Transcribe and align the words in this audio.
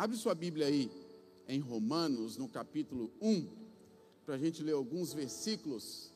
Abre 0.00 0.16
sua 0.16 0.34
Bíblia 0.34 0.66
aí 0.66 0.90
em 1.46 1.60
Romanos, 1.60 2.38
no 2.38 2.48
capítulo 2.48 3.12
1, 3.20 3.46
para 4.24 4.36
a 4.36 4.38
gente 4.38 4.62
ler 4.62 4.72
alguns 4.72 5.12
versículos. 5.12 6.10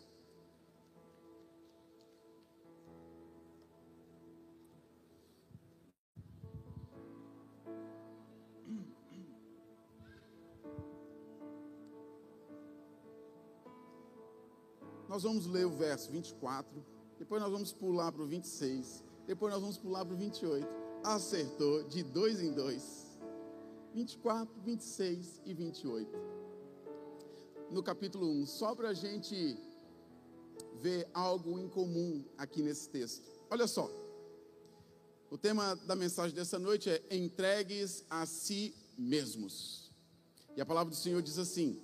Nós 15.07 15.25
vamos 15.25 15.45
ler 15.45 15.67
o 15.67 15.71
verso 15.73 16.11
24, 16.11 16.83
depois 17.19 17.43
nós 17.43 17.53
vamos 17.53 17.71
pular 17.71 18.11
para 18.11 18.23
o 18.23 18.27
26, 18.27 19.05
depois 19.27 19.53
nós 19.53 19.61
vamos 19.61 19.77
pular 19.77 20.07
para 20.07 20.15
o 20.15 20.17
28. 20.17 20.67
Acertou 21.05 21.85
de 21.85 22.03
dois 22.03 22.43
em 22.43 22.51
dois. 22.51 23.04
24, 23.95 24.53
26 24.63 25.41
e 25.47 25.55
28. 25.55 26.11
No 27.71 27.81
capítulo 27.81 28.29
1, 28.29 28.47
só 28.47 28.75
para 28.75 28.89
a 28.89 28.95
gente 28.95 29.57
ver 30.81 31.09
algo 31.15 31.61
em 31.61 31.69
comum 31.69 32.25
aqui 32.37 32.61
nesse 32.61 32.89
texto. 32.89 33.23
Olha 33.49 33.69
só. 33.69 33.89
O 35.31 35.39
tema 35.39 35.77
da 35.87 35.95
mensagem 35.95 36.35
dessa 36.35 36.59
noite 36.59 36.91
é 36.91 37.17
entregues 37.17 38.05
a 38.11 38.27
si 38.27 38.75
mesmos. 38.99 39.93
E 40.57 40.61
a 40.61 40.67
palavra 40.67 40.91
do 40.91 40.97
Senhor 40.97 41.23
diz 41.23 41.39
assim: 41.39 41.81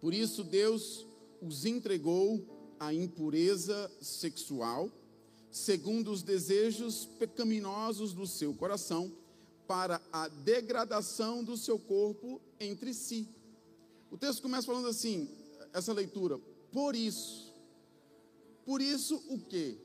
Por 0.00 0.14
isso 0.14 0.44
Deus 0.44 1.04
os 1.42 1.64
entregou 1.64 2.74
à 2.78 2.94
impureza 2.94 3.90
sexual, 4.00 4.88
segundo 5.50 6.12
os 6.12 6.22
desejos 6.22 7.06
pecaminosos 7.18 8.12
do 8.12 8.26
seu 8.26 8.54
coração, 8.54 9.12
para 9.66 10.00
a 10.12 10.28
degradação 10.28 11.42
do 11.42 11.56
seu 11.56 11.78
corpo 11.78 12.40
entre 12.58 12.94
si. 12.94 13.28
O 14.10 14.16
texto 14.16 14.42
começa 14.42 14.66
falando 14.66 14.88
assim, 14.88 15.28
essa 15.72 15.92
leitura, 15.92 16.38
por 16.72 16.94
isso. 16.94 17.54
Por 18.64 18.80
isso 18.80 19.16
o 19.28 19.38
quê? 19.38 19.78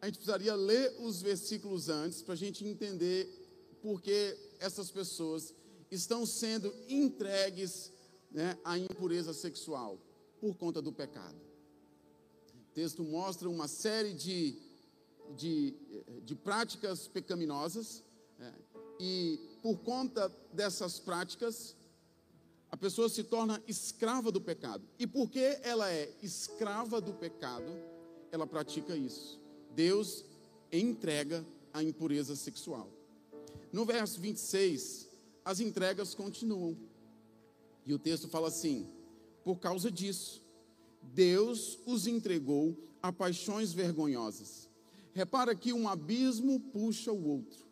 A 0.00 0.06
gente 0.06 0.16
precisaria 0.16 0.54
ler 0.54 0.96
os 1.00 1.22
versículos 1.22 1.88
antes 1.88 2.22
para 2.22 2.34
a 2.34 2.36
gente 2.36 2.64
entender 2.66 3.28
por 3.80 4.00
que 4.00 4.36
essas 4.58 4.90
pessoas 4.90 5.54
estão 5.90 6.24
sendo 6.26 6.74
entregues 6.88 7.92
né, 8.30 8.58
à 8.64 8.78
impureza 8.78 9.32
sexual 9.32 9.98
por 10.40 10.56
conta 10.56 10.82
do 10.82 10.92
pecado. 10.92 11.36
O 12.70 12.74
texto 12.74 13.04
mostra 13.04 13.48
uma 13.48 13.68
série 13.68 14.14
de, 14.14 14.58
de, 15.36 15.76
de 16.24 16.34
práticas 16.34 17.06
pecaminosas, 17.06 18.02
e 18.98 19.38
por 19.62 19.78
conta 19.78 20.30
dessas 20.52 20.98
práticas, 20.98 21.76
a 22.70 22.76
pessoa 22.76 23.08
se 23.08 23.22
torna 23.22 23.62
escrava 23.68 24.32
do 24.32 24.40
pecado. 24.40 24.82
E 24.98 25.06
porque 25.06 25.58
ela 25.62 25.90
é 25.90 26.10
escrava 26.22 27.00
do 27.00 27.12
pecado, 27.12 27.70
ela 28.30 28.46
pratica 28.46 28.96
isso. 28.96 29.38
Deus 29.74 30.24
entrega 30.72 31.44
a 31.72 31.82
impureza 31.82 32.34
sexual. 32.34 32.88
No 33.72 33.84
verso 33.84 34.20
26, 34.20 35.08
as 35.44 35.60
entregas 35.60 36.14
continuam. 36.14 36.76
E 37.84 37.92
o 37.92 37.98
texto 37.98 38.28
fala 38.28 38.48
assim: 38.48 38.88
por 39.44 39.58
causa 39.58 39.90
disso, 39.90 40.42
Deus 41.02 41.78
os 41.86 42.06
entregou 42.06 42.76
a 43.02 43.12
paixões 43.12 43.72
vergonhosas. 43.72 44.68
Repara 45.12 45.54
que 45.54 45.72
um 45.72 45.88
abismo 45.88 46.58
puxa 46.58 47.12
o 47.12 47.26
outro. 47.28 47.71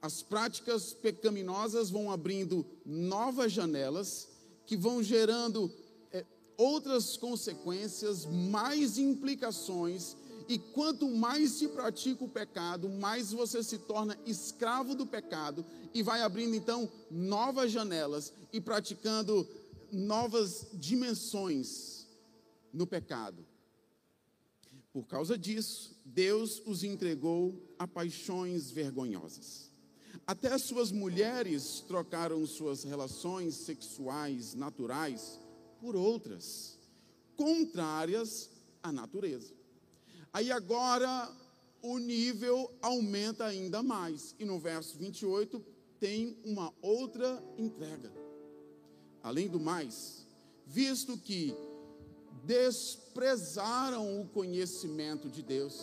As 0.00 0.22
práticas 0.22 0.92
pecaminosas 0.92 1.90
vão 1.90 2.10
abrindo 2.10 2.66
novas 2.84 3.52
janelas 3.52 4.28
que 4.66 4.76
vão 4.76 5.02
gerando 5.02 5.70
é, 6.12 6.24
outras 6.56 7.16
consequências, 7.16 8.26
mais 8.26 8.98
implicações. 8.98 10.16
E 10.46 10.58
quanto 10.58 11.08
mais 11.08 11.52
se 11.52 11.68
pratica 11.68 12.22
o 12.24 12.28
pecado, 12.28 12.88
mais 12.88 13.32
você 13.32 13.62
se 13.62 13.78
torna 13.78 14.18
escravo 14.26 14.94
do 14.94 15.06
pecado 15.06 15.64
e 15.94 16.02
vai 16.02 16.20
abrindo 16.20 16.54
então 16.54 16.90
novas 17.10 17.72
janelas 17.72 18.32
e 18.52 18.60
praticando 18.60 19.48
novas 19.90 20.66
dimensões 20.74 22.06
no 22.72 22.86
pecado. 22.86 23.46
Por 24.94 25.08
causa 25.08 25.36
disso, 25.36 26.00
Deus 26.04 26.62
os 26.64 26.84
entregou 26.84 27.60
a 27.76 27.84
paixões 27.84 28.70
vergonhosas. 28.70 29.68
Até 30.24 30.52
as 30.52 30.62
suas 30.62 30.92
mulheres 30.92 31.80
trocaram 31.80 32.46
suas 32.46 32.84
relações 32.84 33.56
sexuais 33.56 34.54
naturais 34.54 35.40
por 35.80 35.96
outras, 35.96 36.78
contrárias 37.36 38.48
à 38.80 38.92
natureza. 38.92 39.52
Aí 40.32 40.52
agora 40.52 41.28
o 41.82 41.98
nível 41.98 42.72
aumenta 42.80 43.46
ainda 43.46 43.82
mais, 43.82 44.32
e 44.38 44.44
no 44.44 44.60
verso 44.60 44.96
28 44.96 45.60
tem 45.98 46.38
uma 46.44 46.72
outra 46.80 47.42
entrega. 47.58 48.12
Além 49.24 49.48
do 49.48 49.58
mais, 49.58 50.24
visto 50.64 51.18
que 51.18 51.52
desprezaram 52.42 54.20
o 54.20 54.28
conhecimento 54.28 55.28
de 55.28 55.42
Deus, 55.42 55.80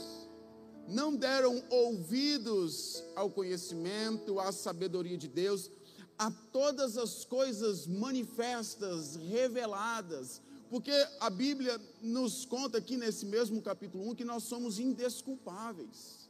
não 0.88 1.16
deram 1.16 1.64
ouvidos 1.70 3.04
ao 3.16 3.30
conhecimento, 3.30 4.40
à 4.40 4.52
sabedoria 4.52 5.18
de 5.18 5.28
Deus, 5.28 5.72
a 6.18 6.30
todas 6.52 6.98
as 6.98 7.24
coisas 7.24 7.88
manifestas, 7.88 9.16
reveladas, 9.16 10.42
porque 10.70 10.92
a 11.20 11.30
Bíblia 11.30 11.80
nos 12.02 12.46
conta 12.46 12.78
aqui 12.78 12.96
nesse 12.98 13.26
mesmo 13.26 13.62
capítulo 13.62 14.10
1 14.10 14.16
que 14.16 14.26
nós 14.26 14.44
somos 14.44 14.80
indesculpáveis. 14.80 16.30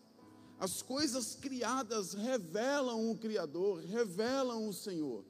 As 0.59 0.81
coisas 0.81 1.35
criadas 1.35 2.13
revelam 2.13 3.09
o 3.09 3.17
Criador, 3.17 3.83
revelam 3.83 4.67
o 4.67 4.73
Senhor 4.73 5.25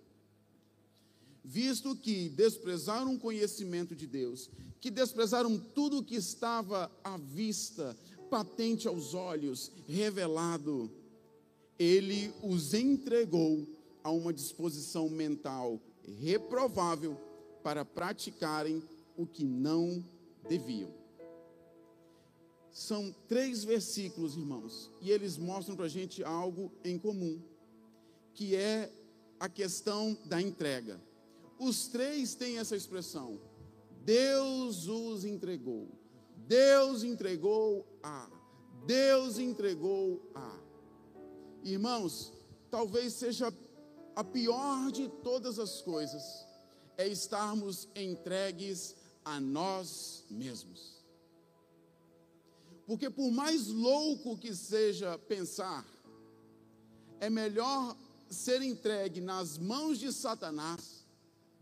visto 1.44 1.96
que 1.96 2.30
desprezaram 2.30 3.16
o 3.16 3.20
conhecimento 3.20 3.96
de 3.96 4.08
Deus, 4.08 4.50
que 4.80 4.92
desprezaram 4.92 5.58
tudo 5.58 6.00
o 6.00 6.04
que 6.04 6.16
estava 6.16 6.92
à 7.04 7.18
vista, 7.18 7.96
patente 8.30 8.88
aos 8.88 9.14
olhos, 9.14 9.72
revelado, 9.88 10.92
ele 11.78 12.34
os 12.44 12.74
entregou 12.74 13.68
a 14.04 14.12
uma 14.12 14.34
disposição 14.34 15.10
mental 15.10 15.80
reprovável 16.20 17.18
para 17.64 17.86
praticarem 17.86 18.82
o 19.16 19.26
que 19.26 19.44
não 19.44 20.04
deviam. 20.48 20.90
São 22.72 23.14
três 23.28 23.64
versículos, 23.64 24.38
irmãos, 24.38 24.90
e 25.02 25.12
eles 25.12 25.38
mostram 25.38 25.76
para 25.76 25.86
a 25.86 25.90
gente 25.90 26.24
algo 26.24 26.72
em 26.84 26.98
comum, 26.98 27.40
que 28.34 28.56
é 28.56 28.92
a 29.40 29.50
questão 29.50 30.18
da 30.26 30.42
entrega. 30.42 31.00
Os 31.62 31.88
três 31.88 32.34
têm 32.34 32.58
essa 32.58 32.76
expressão: 32.76 33.40
Deus 34.04 34.88
os 34.88 35.24
entregou. 35.24 35.88
Deus 36.48 37.04
entregou 37.04 37.86
a. 38.02 38.28
Deus 38.88 39.38
entregou 39.38 40.20
a. 40.34 40.60
Irmãos, 41.64 42.34
talvez 42.72 43.14
seja 43.14 43.54
a 44.16 44.24
pior 44.24 44.92
de 44.92 45.08
todas 45.24 45.60
as 45.60 45.84
coisas 45.84 46.48
é 46.98 47.08
estarmos 47.08 47.88
entregues 47.96 48.96
a 49.24 49.40
nós 49.40 50.26
mesmos. 50.32 51.06
Porque 52.88 53.08
por 53.08 53.30
mais 53.30 53.68
louco 53.68 54.36
que 54.36 54.56
seja 54.56 55.16
pensar, 55.20 55.86
é 57.20 57.30
melhor 57.30 57.96
ser 58.32 58.64
entregue 58.64 59.22
nas 59.22 59.60
mãos 59.60 60.00
de 60.00 60.12
Satanás 60.12 61.01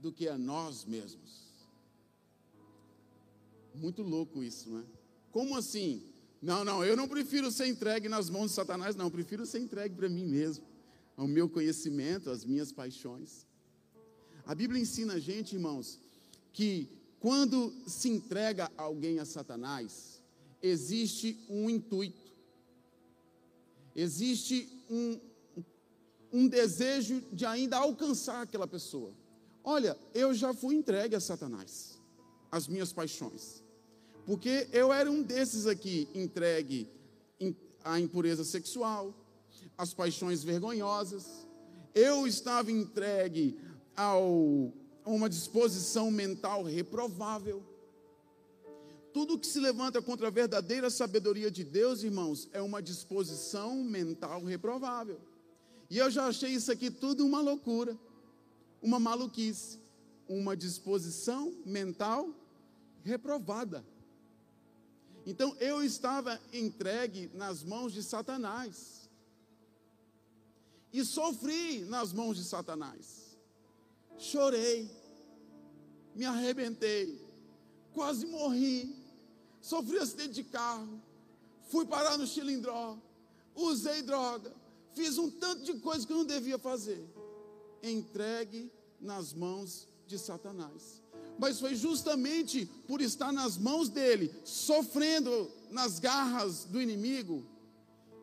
do 0.02 0.12
que 0.12 0.28
a 0.28 0.38
nós 0.38 0.86
mesmos. 0.86 1.50
Muito 3.76 4.02
louco 4.02 4.44
isso, 4.44 4.70
não 4.70 4.80
é? 4.80 4.84
Como 5.32 5.56
assim? 5.56 6.04
Não, 6.42 6.64
não, 6.64 6.84
eu 6.84 6.96
não 6.96 7.08
prefiro 7.08 7.52
ser 7.52 7.68
entregue 7.68 8.08
nas 8.08 8.30
mãos 8.30 8.52
de 8.52 8.56
Satanás, 8.56 8.96
não, 8.96 9.06
eu 9.06 9.12
prefiro 9.12 9.46
ser 9.46 9.60
entregue 9.60 9.96
para 9.96 10.08
mim 10.08 10.26
mesmo, 10.26 10.66
ao 11.18 11.28
meu 11.28 11.50
conhecimento, 11.50 12.30
às 12.30 12.46
minhas 12.46 12.72
paixões. 12.72 13.46
A 14.46 14.56
Bíblia 14.56 14.82
ensina 14.82 15.14
a 15.14 15.20
gente, 15.20 15.56
irmãos, 15.56 16.00
que 16.54 16.90
quando 17.20 17.74
se 17.86 18.10
entrega 18.10 18.72
alguém 18.78 19.20
a 19.20 19.26
Satanás, 19.26 20.22
existe 20.62 21.38
um 21.50 21.70
intuito, 21.70 22.32
existe 23.94 24.68
um, 24.90 25.20
um 26.32 26.48
desejo 26.48 27.22
de 27.34 27.46
ainda 27.46 27.78
alcançar 27.78 28.42
aquela 28.42 28.68
pessoa. 28.68 29.14
Olha, 29.72 29.96
eu 30.16 30.34
já 30.34 30.52
fui 30.52 30.74
entregue 30.74 31.16
a 31.16 31.20
Satanás, 31.20 32.02
as 32.52 32.68
minhas 32.68 32.92
paixões. 32.92 33.64
Porque 34.26 34.68
eu 34.74 34.92
era 34.92 35.12
um 35.12 35.22
desses 35.22 35.68
aqui, 35.68 36.10
entregue 36.16 36.90
à 37.84 38.00
impureza 38.00 38.44
sexual, 38.44 39.14
às 39.78 39.94
paixões 39.94 40.44
vergonhosas. 40.44 41.46
eu 41.94 42.26
estava 42.26 42.72
entregue 42.72 43.60
ao, 43.96 44.74
a 45.06 45.10
uma 45.12 45.30
disposição 45.30 46.10
mental 46.10 46.64
reprovável. 46.64 47.64
Tudo 49.14 49.38
que 49.38 49.46
se 49.46 49.60
levanta 49.60 50.02
contra 50.02 50.30
a 50.30 50.32
verdadeira 50.32 50.90
sabedoria 50.90 51.52
de 51.52 51.64
Deus, 51.64 52.02
irmãos, 52.02 52.50
é 52.54 52.62
uma 52.70 52.82
disposição 52.82 53.84
mental 53.84 54.44
reprovável. 54.44 55.20
E 55.92 56.00
eu 56.00 56.10
já 56.10 56.26
achei 56.26 56.50
isso 56.50 56.72
aqui 56.72 56.90
tudo 56.90 57.24
uma 57.24 57.40
loucura, 57.40 57.96
uma 58.82 59.00
maluquice, 59.00 59.80
uma 60.28 60.56
disposição 60.56 61.54
mental 61.66 62.30
reprovada. 63.04 63.86
Então 65.26 65.56
eu 65.60 65.84
estava 65.84 66.40
entregue 66.54 67.30
nas 67.34 67.64
mãos 67.64 67.94
de 67.94 68.04
Satanás. 68.04 69.10
E 70.92 71.06
sofri 71.06 71.86
nas 71.86 72.12
mãos 72.14 72.38
de 72.38 72.44
Satanás. 72.44 73.38
Chorei, 74.18 74.90
me 76.16 76.26
arrebentei, 76.26 77.22
quase 77.94 78.26
morri, 78.26 78.96
sofri 79.62 79.98
acidente 80.00 80.34
de 80.34 80.44
carro, 80.44 81.02
fui 81.70 81.86
parar 81.86 82.18
no 82.18 82.26
chilindró, 82.26 82.98
usei 83.56 84.02
droga, 84.02 84.52
fiz 84.94 85.18
um 85.18 85.30
tanto 85.30 85.64
de 85.64 85.80
coisa 85.80 86.06
que 86.06 86.12
eu 86.12 86.18
não 86.18 86.26
devia 86.26 86.58
fazer. 86.58 87.08
Entregue 87.82 88.72
nas 89.00 89.34
mãos 89.34 89.88
de 90.08 90.18
Satanás. 90.18 91.02
Mas 91.38 91.60
foi 91.60 91.76
justamente 91.76 92.66
por 92.88 93.02
estar 93.02 93.32
nas 93.32 93.58
mãos 93.58 93.88
dele, 93.88 94.34
sofrendo 94.44 95.50
nas 95.72 96.00
garras 96.00 96.66
do 96.66 96.82
inimigo, 96.82 97.46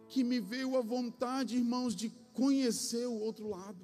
que 0.09 0.23
me 0.23 0.39
veio 0.39 0.77
a 0.77 0.83
vontade, 0.83 1.57
irmãos, 1.57 1.95
de 1.95 2.13
conhecer 2.35 3.07
o 3.07 3.19
outro 3.19 3.49
lado, 3.49 3.79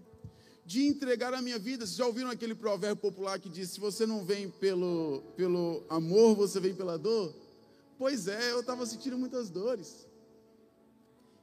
de 0.67 0.87
entregar 0.87 1.33
a 1.33 1.41
minha 1.41 1.59
vida. 1.59 1.87
Vocês 1.87 1.97
já 1.97 2.07
ouviram 2.07 2.31
aquele 2.31 2.55
provérbio 2.55 3.01
popular 3.01 3.41
que 3.41 3.49
diz: 3.49 3.71
se 3.71 3.81
você 3.81 4.07
não 4.07 4.25
vem 4.25 4.51
pelo, 4.51 5.23
pelo 5.35 5.83
amor, 5.89 6.37
você 6.37 6.61
vem 6.61 6.75
pela 6.75 6.99
dor? 6.99 7.35
Pois 7.99 8.29
é, 8.29 8.53
eu 8.53 8.61
estava 8.61 8.85
sentindo 8.85 9.17
muitas 9.17 9.49
dores. 9.49 10.07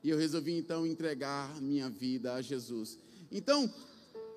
E 0.03 0.09
eu 0.09 0.17
resolvi 0.17 0.57
então 0.57 0.85
entregar 0.85 1.59
minha 1.61 1.89
vida 1.89 2.33
a 2.33 2.41
Jesus. 2.41 2.99
Então, 3.31 3.71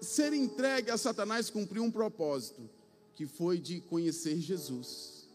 ser 0.02 0.32
entregue 0.32 0.90
a 0.90 0.98
Satanás 0.98 1.48
cumpriu 1.48 1.82
um 1.82 1.90
propósito, 1.90 2.68
que 3.14 3.26
foi 3.26 3.58
de 3.58 3.80
conhecer 3.80 4.38
Jesus. 4.38 5.26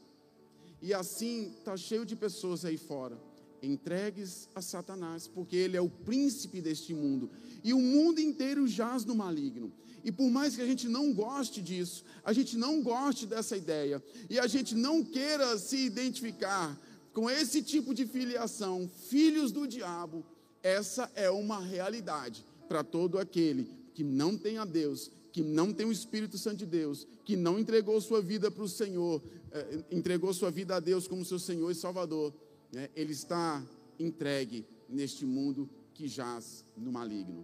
E 0.81 0.93
assim 0.93 1.53
está 1.57 1.75
cheio 1.77 2.05
de 2.05 2.15
pessoas 2.15 2.65
aí 2.65 2.77
fora, 2.77 3.17
entregues 3.63 4.47
a 4.53 4.61
Satanás, 4.61 5.27
porque 5.27 5.55
ele 5.55 5.77
é 5.77 5.81
o 5.81 5.89
príncipe 5.89 6.61
deste 6.61 6.93
mundo. 6.93 7.29
E 7.63 7.73
o 7.73 7.79
mundo 7.79 8.19
inteiro 8.19 8.67
jaz 8.67 9.05
no 9.05 9.15
maligno. 9.15 9.71
E 10.03 10.11
por 10.11 10.29
mais 10.29 10.55
que 10.55 10.61
a 10.61 10.65
gente 10.65 10.87
não 10.87 11.13
goste 11.13 11.61
disso, 11.61 12.03
a 12.23 12.31
gente 12.31 12.55
não 12.57 12.81
goste 12.81 13.25
dessa 13.25 13.57
ideia, 13.57 14.03
e 14.29 14.39
a 14.39 14.47
gente 14.47 14.75
não 14.75 15.03
queira 15.03 15.57
se 15.57 15.77
identificar 15.77 16.77
com 17.13 17.29
esse 17.29 17.63
tipo 17.63 17.93
de 17.93 18.05
filiação, 18.05 18.89
filhos 19.09 19.51
do 19.51 19.67
diabo, 19.67 20.23
essa 20.61 21.11
é 21.15 21.29
uma 21.29 21.59
realidade 21.59 22.45
para 22.67 22.83
todo 22.83 23.17
aquele 23.17 23.67
que 23.97 24.03
não 24.03 24.37
tem 24.37 24.59
a 24.59 24.63
Deus, 24.63 25.11
que 25.33 25.41
não 25.41 25.73
tem 25.73 25.87
o 25.87 25.91
Espírito 25.91 26.37
Santo 26.37 26.57
de 26.57 26.67
Deus, 26.67 27.07
que 27.25 27.35
não 27.35 27.57
entregou 27.57 27.99
sua 27.99 28.21
vida 28.21 28.51
para 28.51 28.63
o 28.63 28.69
Senhor, 28.69 29.23
eh, 29.51 29.83
entregou 29.89 30.31
sua 30.35 30.51
vida 30.51 30.75
a 30.75 30.79
Deus 30.79 31.07
como 31.07 31.25
seu 31.25 31.39
Senhor 31.39 31.71
e 31.71 31.73
Salvador, 31.73 32.31
né? 32.71 32.91
ele 32.95 33.11
está 33.11 33.65
entregue 33.97 34.67
neste 34.87 35.25
mundo 35.25 35.67
que 35.95 36.07
jaz 36.07 36.63
no 36.77 36.91
maligno. 36.91 37.43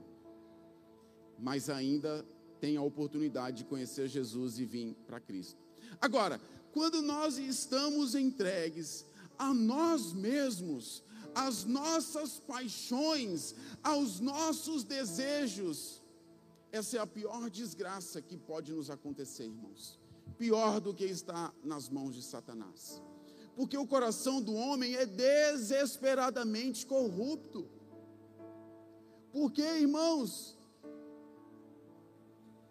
Mas 1.40 1.72
ainda 1.72 2.24
tem 2.62 2.78
a 2.78 2.84
oportunidade 2.84 3.58
de 3.58 3.64
conhecer 3.64 4.08
Jesus 4.08 4.60
e 4.60 4.66
vir 4.66 4.96
para 5.08 5.20
Cristo. 5.20 5.60
Agora, 6.00 6.40
quando 6.72 7.02
nós 7.02 7.40
estamos 7.40 8.14
entregues 8.14 9.08
a 9.40 9.52
nós 9.56 10.14
mesmos, 10.14 11.02
às 11.34 11.66
nossas 11.66 12.40
paixões, 12.40 13.56
aos 13.82 14.20
nossos 14.20 14.84
desejos. 14.84 16.03
Essa 16.74 16.98
é 16.98 17.00
a 17.00 17.08
pior 17.08 17.50
desgraça 17.50 18.22
que 18.22 18.36
pode 18.36 18.74
nos 18.74 18.90
acontecer, 18.90 19.46
irmãos. 19.46 19.98
Pior 20.38 20.82
do 20.82 20.94
que 20.94 21.06
estar 21.06 21.54
nas 21.64 21.88
mãos 21.88 22.16
de 22.16 22.22
Satanás. 22.22 23.02
Porque 23.56 23.78
o 23.78 23.88
coração 23.88 24.42
do 24.42 24.54
homem 24.54 24.96
é 24.96 25.06
desesperadamente 25.06 26.86
corrupto. 26.86 27.70
Porque, 29.32 29.62
irmãos, 29.62 30.58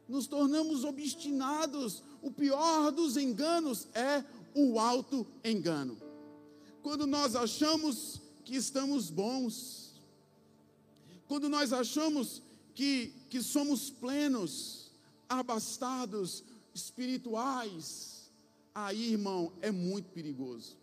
nos 0.06 0.26
tornamos 0.26 0.84
obstinados. 0.84 2.02
O 2.20 2.30
pior 2.30 2.90
dos 2.90 3.16
enganos 3.16 3.88
é 3.94 4.24
o 4.54 4.78
alto 4.78 5.26
engano 5.42 5.96
quando 6.82 7.06
nós 7.06 7.36
achamos 7.36 8.20
que 8.44 8.56
estamos 8.56 9.08
bons, 9.08 10.02
quando 11.28 11.48
nós 11.48 11.72
achamos 11.72 12.42
que, 12.74 13.12
que 13.28 13.42
somos 13.42 13.90
plenos, 13.90 14.90
abastados, 15.28 16.44
espirituais, 16.74 18.30
aí, 18.74 19.12
irmão, 19.12 19.52
é 19.60 19.70
muito 19.70 20.10
perigoso, 20.10 20.76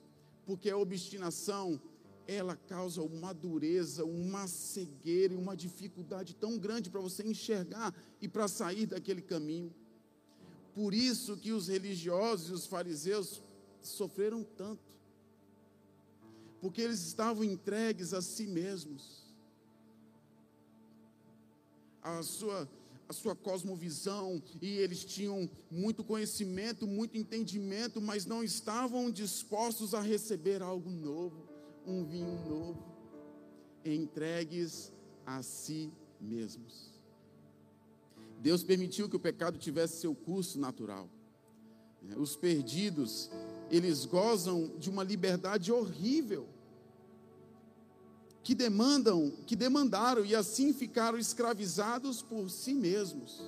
porque 0.45 0.69
a 0.69 0.77
obstinação, 0.77 1.79
ela 2.27 2.55
causa 2.55 3.01
uma 3.01 3.33
dureza, 3.33 4.05
uma 4.05 4.47
cegueira 4.47 5.33
e 5.33 5.37
uma 5.37 5.55
dificuldade 5.55 6.35
tão 6.35 6.57
grande 6.57 6.89
para 6.89 7.01
você 7.01 7.23
enxergar 7.23 7.93
e 8.21 8.27
para 8.27 8.47
sair 8.47 8.85
daquele 8.85 9.21
caminho. 9.21 9.73
Por 10.75 10.93
isso 10.93 11.35
que 11.37 11.51
os 11.51 11.67
religiosos 11.67 12.49
e 12.49 12.53
os 12.53 12.65
fariseus 12.67 13.41
sofreram 13.81 14.43
tanto 14.43 14.89
porque 16.61 16.81
eles 16.81 17.01
estavam 17.05 17.43
entregues 17.43 18.13
a 18.13 18.21
si 18.21 18.45
mesmos, 18.45 19.28
a 22.01 22.21
sua, 22.23 22.69
a 23.07 23.13
sua 23.13 23.35
cosmovisão, 23.35 24.41
e 24.61 24.77
eles 24.77 25.03
tinham 25.03 25.49
muito 25.69 26.03
conhecimento, 26.03 26.87
muito 26.87 27.17
entendimento, 27.17 28.01
mas 28.01 28.25
não 28.25 28.43
estavam 28.43 29.11
dispostos 29.11 29.93
a 29.93 30.01
receber 30.01 30.61
algo 30.61 30.89
novo, 30.89 31.47
um 31.85 32.03
vinho 32.03 32.39
novo, 32.47 32.83
entregues 33.83 34.91
a 35.25 35.41
si 35.41 35.91
mesmos. 36.19 36.89
Deus 38.41 38.63
permitiu 38.63 39.09
que 39.09 39.15
o 39.15 39.19
pecado 39.19 39.57
tivesse 39.57 39.99
seu 39.99 40.15
curso 40.15 40.59
natural. 40.59 41.09
Os 42.15 42.35
perdidos 42.35 43.29
eles 43.69 44.05
gozam 44.05 44.71
de 44.77 44.89
uma 44.89 45.03
liberdade 45.03 45.71
horrível, 45.71 46.47
que 48.43 48.55
demandam, 48.55 49.31
que 49.45 49.55
demandaram 49.55 50.25
e 50.25 50.35
assim 50.35 50.73
ficaram 50.73 51.17
escravizados 51.17 52.21
por 52.21 52.49
si 52.49 52.73
mesmos, 52.73 53.41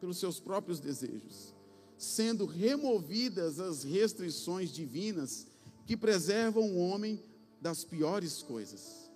pelos 0.00 0.18
seus 0.18 0.40
próprios 0.40 0.80
desejos, 0.80 1.54
sendo 1.96 2.44
removidas 2.44 3.58
as 3.58 3.84
restrições 3.84 4.70
divinas 4.70 5.46
que 5.86 5.96
preservam 5.96 6.64
o 6.64 6.78
homem 6.78 7.22
das 7.60 7.84
piores 7.84 8.42
coisas. 8.42 9.10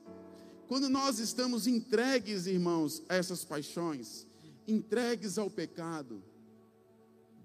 Quando 0.69 0.89
nós 0.89 1.19
estamos 1.19 1.67
entregues, 1.67 2.47
irmãos, 2.47 3.03
a 3.09 3.17
essas 3.17 3.45
paixões, 3.45 4.25
entregues 4.69 5.37
ao 5.37 5.51
pecado, 5.51 6.23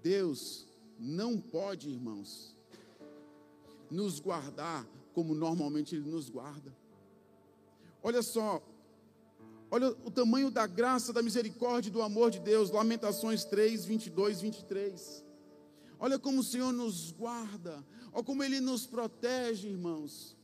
Deus 0.00 0.64
não 0.98 1.40
pode, 1.40 1.90
irmãos, 1.90 2.54
nos 3.90 4.20
guardar 4.20 4.86
como 5.12 5.34
normalmente 5.34 5.96
Ele 5.96 6.08
nos 6.08 6.28
guarda. 6.28 6.72
Olha 8.06 8.22
só, 8.22 8.62
olha 9.68 9.88
o 9.88 10.12
tamanho 10.12 10.48
da 10.48 10.64
graça, 10.64 11.12
da 11.12 11.20
misericórdia 11.20 11.88
e 11.88 11.92
do 11.92 12.00
amor 12.00 12.30
de 12.30 12.38
Deus, 12.38 12.70
Lamentações 12.70 13.44
3, 13.44 13.84
22, 13.84 14.42
23. 14.42 15.24
Olha 15.98 16.16
como 16.16 16.38
o 16.38 16.44
Senhor 16.44 16.72
nos 16.72 17.10
guarda, 17.10 17.84
olha 18.12 18.22
como 18.22 18.44
Ele 18.44 18.60
nos 18.60 18.86
protege, 18.86 19.66
irmãos. 19.66 20.36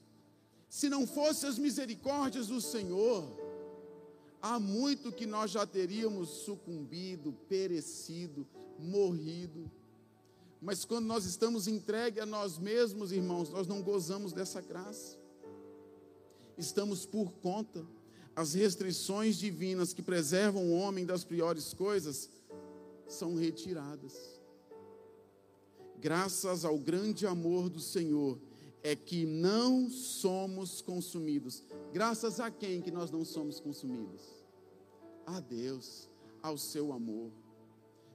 Se 0.69 0.89
não 0.89 1.07
fossem 1.07 1.49
as 1.49 1.57
misericórdias 1.57 2.49
do 2.49 2.61
Senhor, 2.61 3.33
há 4.43 4.59
muito 4.59 5.13
que 5.13 5.25
nós 5.25 5.53
já 5.53 5.65
teríamos 5.65 6.29
sucumbido, 6.45 7.33
perecido, 7.49 8.45
morrido. 8.77 9.71
Mas 10.61 10.85
quando 10.85 11.07
nós 11.07 11.25
estamos 11.25 11.69
entregues 11.69 12.25
a 12.25 12.27
nós 12.27 12.59
mesmos, 12.59 13.13
irmãos, 13.13 13.51
nós 13.51 13.69
não 13.69 13.81
gozamos 13.83 14.33
dessa 14.33 14.61
graça. 14.61 15.22
Estamos 16.63 17.05
por 17.05 17.33
conta. 17.33 17.85
As 18.37 18.55
restrições 18.55 19.37
divinas 19.37 19.93
que 19.93 20.01
preservam 20.01 20.71
o 20.71 20.79
homem 20.79 21.05
das 21.05 21.25
piores 21.25 21.75
coisas 21.75 22.31
são 23.09 23.35
retiradas. 23.35 24.15
Graças 26.01 26.65
ao 26.65 26.79
grande 26.79 27.27
amor 27.27 27.69
do 27.69 27.81
Senhor, 27.81 28.39
é 28.83 28.95
que 28.97 29.27
não 29.27 29.91
somos 29.91 30.81
consumidos. 30.81 31.63
Graças 31.93 32.41
a 32.41 32.51
quem 32.51 32.81
que 32.81 32.91
nós 32.91 33.11
não 33.11 33.25
somos 33.25 33.61
consumidos? 33.61 34.23
A 35.27 35.41
Deus. 35.41 36.09
ao 36.43 36.59
seu 36.59 36.93
amor. 36.93 37.31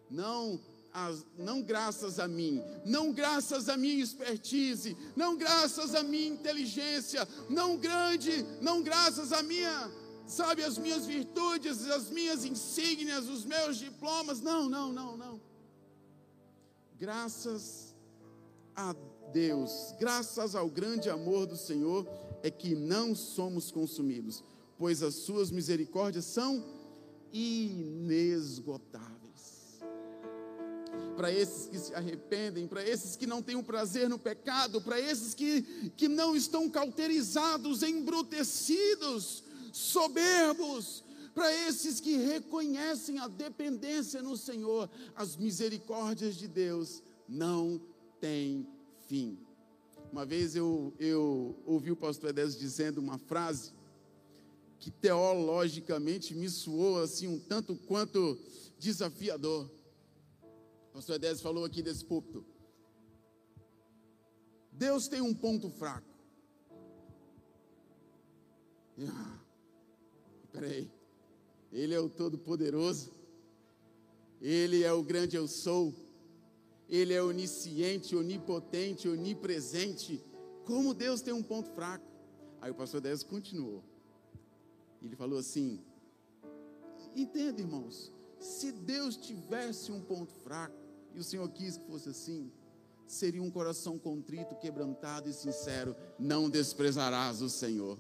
Não 0.10 0.60
as, 0.98 1.24
não 1.38 1.62
graças 1.62 2.20
a 2.20 2.28
mim, 2.28 2.64
não 2.84 3.14
graças 3.14 3.70
à 3.70 3.78
minha 3.78 4.04
expertise, 4.04 4.98
não 5.16 5.38
graças 5.38 5.94
à 5.94 6.02
minha 6.02 6.30
inteligência, 6.30 7.28
não 7.48 7.78
grande, 7.78 8.44
não 8.60 8.82
graças 8.82 9.32
à 9.32 9.44
minha, 9.44 9.92
sabe, 10.26 10.64
as 10.64 10.76
minhas 10.80 11.06
virtudes, 11.06 11.88
as 11.88 12.10
minhas 12.10 12.44
insígnias, 12.44 13.30
os 13.30 13.46
meus 13.46 13.78
diplomas, 13.78 14.42
não, 14.42 14.68
não, 14.68 14.92
não, 14.92 15.16
não. 15.16 15.40
Graças 17.00 17.96
a 18.76 18.96
Deus, 19.32 19.94
graças 20.00 20.56
ao 20.56 20.68
grande 20.68 21.12
amor 21.12 21.46
do 21.46 21.56
Senhor, 21.56 22.08
é 22.42 22.50
que 22.50 22.74
não 22.74 23.14
somos 23.14 23.70
consumidos, 23.70 24.44
pois 24.80 25.04
as 25.04 25.14
suas 25.14 25.52
misericórdias 25.52 26.26
são 26.26 26.66
inesgotáveis 27.32 29.17
para 31.18 31.32
esses 31.32 31.68
que 31.68 31.80
se 31.80 31.96
arrependem, 31.96 32.68
para 32.68 32.88
esses 32.88 33.16
que 33.16 33.26
não 33.26 33.42
têm 33.42 33.56
o 33.56 33.60
um 33.60 33.64
prazer 33.64 34.08
no 34.08 34.20
pecado, 34.20 34.80
para 34.80 35.02
esses 35.02 35.34
que, 35.34 35.64
que 35.98 36.08
não 36.08 36.36
estão 36.36 36.70
cauterizados, 36.70 37.82
embrutecidos, 37.82 39.44
soberbos, 39.74 41.04
para 41.34 41.52
esses 41.68 42.00
que 42.00 42.18
reconhecem 42.18 43.18
a 43.18 43.28
dependência 43.28 44.22
no 44.22 44.38
Senhor, 44.38 44.88
as 45.16 45.36
misericórdias 45.36 46.36
de 46.36 46.48
Deus 46.48 47.02
não 47.28 47.82
têm 48.22 48.68
fim. 49.08 49.40
Uma 50.12 50.24
vez 50.24 50.56
eu, 50.56 50.94
eu 51.00 51.58
ouvi 51.66 51.92
o 51.92 51.96
pastor 51.96 52.30
Edésio 52.30 52.60
dizendo 52.60 53.00
uma 53.00 53.18
frase 53.18 53.72
que 54.80 54.92
teologicamente 54.92 56.36
me 56.36 56.48
soou 56.48 57.02
assim 57.02 57.28
um 57.28 57.40
tanto 57.40 57.76
quanto 57.76 58.38
desafiador 58.78 59.68
pastor 60.98 61.18
Edésio 61.18 61.44
falou 61.44 61.64
aqui 61.64 61.84
desse 61.84 62.04
púlpito. 62.04 62.44
Deus 64.72 65.08
tem 65.08 65.22
um 65.22 65.32
ponto 65.32 65.70
fraco. 65.70 66.08
Ah, 69.08 69.40
peraí. 70.52 70.90
Ele 71.72 71.94
é 71.94 72.00
o 72.00 72.10
Todo-Poderoso. 72.10 73.12
Ele 74.42 74.84
é 74.84 74.92
o 74.92 75.04
grande 75.04 75.36
eu 75.36 75.48
sou. 75.48 75.94
Ele 76.90 77.14
é 77.14 77.22
onisciente, 77.22 78.16
onipotente, 78.16 79.08
onipresente. 79.08 80.24
Como 80.66 80.96
Deus 80.96 81.22
tem 81.22 81.32
um 81.32 81.44
ponto 81.44 81.70
fraco? 81.70 82.08
Aí 82.60 82.72
o 82.72 82.76
pastor 82.76 83.02
Edésio 83.02 83.28
continuou. 83.28 83.84
Ele 85.04 85.16
falou 85.16 85.38
assim: 85.38 85.80
Entenda, 87.16 87.62
irmãos, 87.62 88.12
se 88.40 88.72
Deus 88.72 89.16
tivesse 89.16 89.92
um 89.92 90.02
ponto 90.02 90.34
fraco, 90.34 90.87
e 91.18 91.20
o 91.20 91.24
Senhor 91.24 91.50
quis 91.50 91.78
que 91.78 91.86
fosse 91.88 92.10
assim, 92.10 92.52
seria 93.08 93.42
um 93.42 93.50
coração 93.50 93.98
contrito, 93.98 94.56
quebrantado 94.56 95.28
e 95.28 95.34
sincero, 95.34 95.96
não 96.20 96.48
desprezarás 96.48 97.42
o 97.42 97.50
Senhor. 97.50 97.98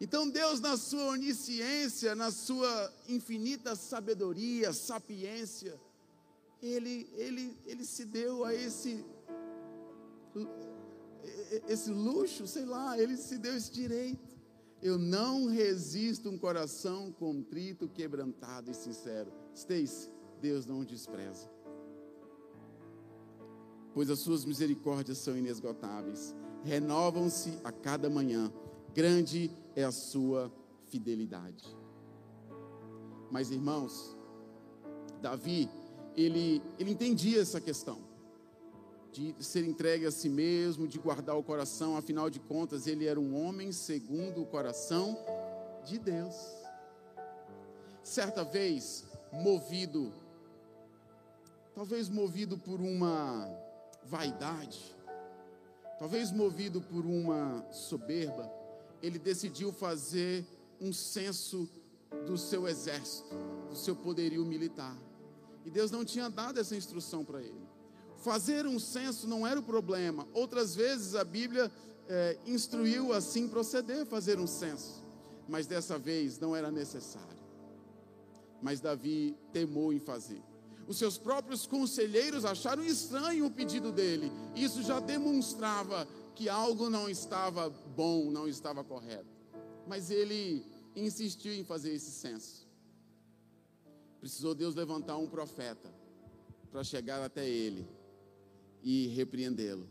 Então 0.00 0.28
Deus, 0.28 0.58
na 0.58 0.76
sua 0.76 1.04
onisciência, 1.12 2.16
na 2.16 2.32
sua 2.32 2.92
infinita 3.08 3.76
sabedoria, 3.76 4.72
sapiência, 4.72 5.80
ele, 6.60 7.08
ele, 7.14 7.56
ele 7.64 7.84
se 7.84 8.04
deu 8.04 8.44
a 8.44 8.52
esse, 8.52 9.04
esse 11.68 11.90
luxo, 11.90 12.44
sei 12.46 12.64
lá, 12.64 12.98
ele 12.98 13.16
se 13.16 13.38
deu 13.38 13.56
esse 13.56 13.70
direito. 13.70 14.34
Eu 14.82 14.98
não 14.98 15.46
resisto 15.46 16.28
um 16.28 16.36
coração 16.36 17.12
contrito, 17.12 17.88
quebrantado 17.88 18.70
e 18.70 18.74
sincero. 18.74 19.32
Stacy, 19.54 20.10
Deus 20.40 20.66
não 20.66 20.84
despreza 20.84 21.55
pois 23.96 24.10
as 24.10 24.18
suas 24.18 24.44
misericórdias 24.44 25.16
são 25.16 25.34
inesgotáveis, 25.38 26.34
renovam-se 26.62 27.58
a 27.64 27.72
cada 27.72 28.10
manhã, 28.10 28.52
grande 28.92 29.50
é 29.74 29.84
a 29.84 29.90
sua 29.90 30.52
fidelidade. 30.90 31.64
Mas 33.30 33.50
irmãos, 33.50 34.14
Davi, 35.22 35.70
ele, 36.14 36.62
ele 36.78 36.90
entendia 36.90 37.40
essa 37.40 37.58
questão 37.58 38.00
de 39.10 39.34
ser 39.40 39.64
entregue 39.64 40.04
a 40.04 40.10
si 40.10 40.28
mesmo, 40.28 40.86
de 40.86 40.98
guardar 40.98 41.38
o 41.38 41.42
coração, 41.42 41.96
afinal 41.96 42.28
de 42.28 42.38
contas, 42.38 42.86
ele 42.86 43.06
era 43.06 43.18
um 43.18 43.34
homem 43.34 43.72
segundo 43.72 44.42
o 44.42 44.46
coração 44.46 45.18
de 45.86 45.98
Deus. 45.98 46.34
Certa 48.02 48.44
vez, 48.44 49.06
movido, 49.32 50.12
talvez 51.74 52.10
movido 52.10 52.58
por 52.58 52.78
uma 52.78 53.64
vaidade, 54.06 54.96
talvez 55.98 56.30
movido 56.30 56.80
por 56.80 57.04
uma 57.04 57.66
soberba, 57.72 58.50
ele 59.02 59.18
decidiu 59.18 59.72
fazer 59.72 60.46
um 60.80 60.92
censo 60.92 61.68
do 62.26 62.36
seu 62.36 62.66
exército, 62.68 63.34
do 63.68 63.76
seu 63.76 63.94
poderio 63.96 64.44
militar. 64.44 64.96
E 65.64 65.70
Deus 65.70 65.90
não 65.90 66.04
tinha 66.04 66.30
dado 66.30 66.60
essa 66.60 66.76
instrução 66.76 67.24
para 67.24 67.42
ele. 67.42 67.66
Fazer 68.18 68.66
um 68.66 68.78
censo 68.78 69.26
não 69.26 69.46
era 69.46 69.58
o 69.58 69.62
problema. 69.62 70.26
Outras 70.32 70.74
vezes 70.74 71.14
a 71.14 71.24
Bíblia 71.24 71.70
é, 72.08 72.38
instruiu 72.46 73.12
assim 73.12 73.48
proceder, 73.48 74.06
fazer 74.06 74.38
um 74.38 74.46
censo. 74.46 75.04
Mas 75.48 75.66
dessa 75.66 75.98
vez 75.98 76.38
não 76.38 76.54
era 76.54 76.70
necessário. 76.70 77.36
Mas 78.62 78.80
Davi 78.80 79.36
temou 79.52 79.92
em 79.92 79.98
fazer. 79.98 80.42
Os 80.86 80.98
seus 80.98 81.18
próprios 81.18 81.66
conselheiros 81.66 82.44
acharam 82.44 82.84
estranho 82.84 83.46
o 83.46 83.50
pedido 83.50 83.90
dele. 83.90 84.30
Isso 84.54 84.82
já 84.82 85.00
demonstrava 85.00 86.06
que 86.34 86.48
algo 86.48 86.88
não 86.88 87.08
estava 87.10 87.68
bom, 87.68 88.30
não 88.30 88.46
estava 88.46 88.84
correto. 88.84 89.34
Mas 89.86 90.10
ele 90.10 90.64
insistiu 90.94 91.52
em 91.52 91.64
fazer 91.64 91.92
esse 91.92 92.10
censo. 92.10 92.66
Precisou 94.20 94.54
Deus 94.54 94.74
levantar 94.74 95.16
um 95.16 95.26
profeta 95.26 95.92
para 96.70 96.84
chegar 96.84 97.22
até 97.22 97.48
ele 97.48 97.86
e 98.82 99.08
repreendê-lo. 99.08 99.88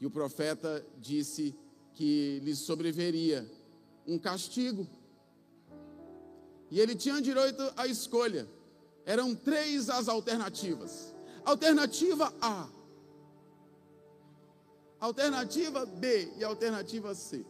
E 0.00 0.06
o 0.06 0.10
profeta 0.10 0.84
disse 0.98 1.54
que 1.92 2.40
lhe 2.42 2.56
sobreveria 2.56 3.48
um 4.06 4.18
castigo. 4.18 4.88
E 6.70 6.80
ele 6.80 6.94
tinha 6.94 7.20
direito 7.20 7.62
à 7.76 7.86
escolha 7.86 8.48
eram 9.04 9.34
três 9.34 9.88
as 9.88 10.08
alternativas. 10.08 11.14
Alternativa 11.44 12.32
A, 12.40 12.68
alternativa 15.00 15.86
B 15.86 16.32
e 16.36 16.44
alternativa 16.44 17.14
C. 17.14 17.44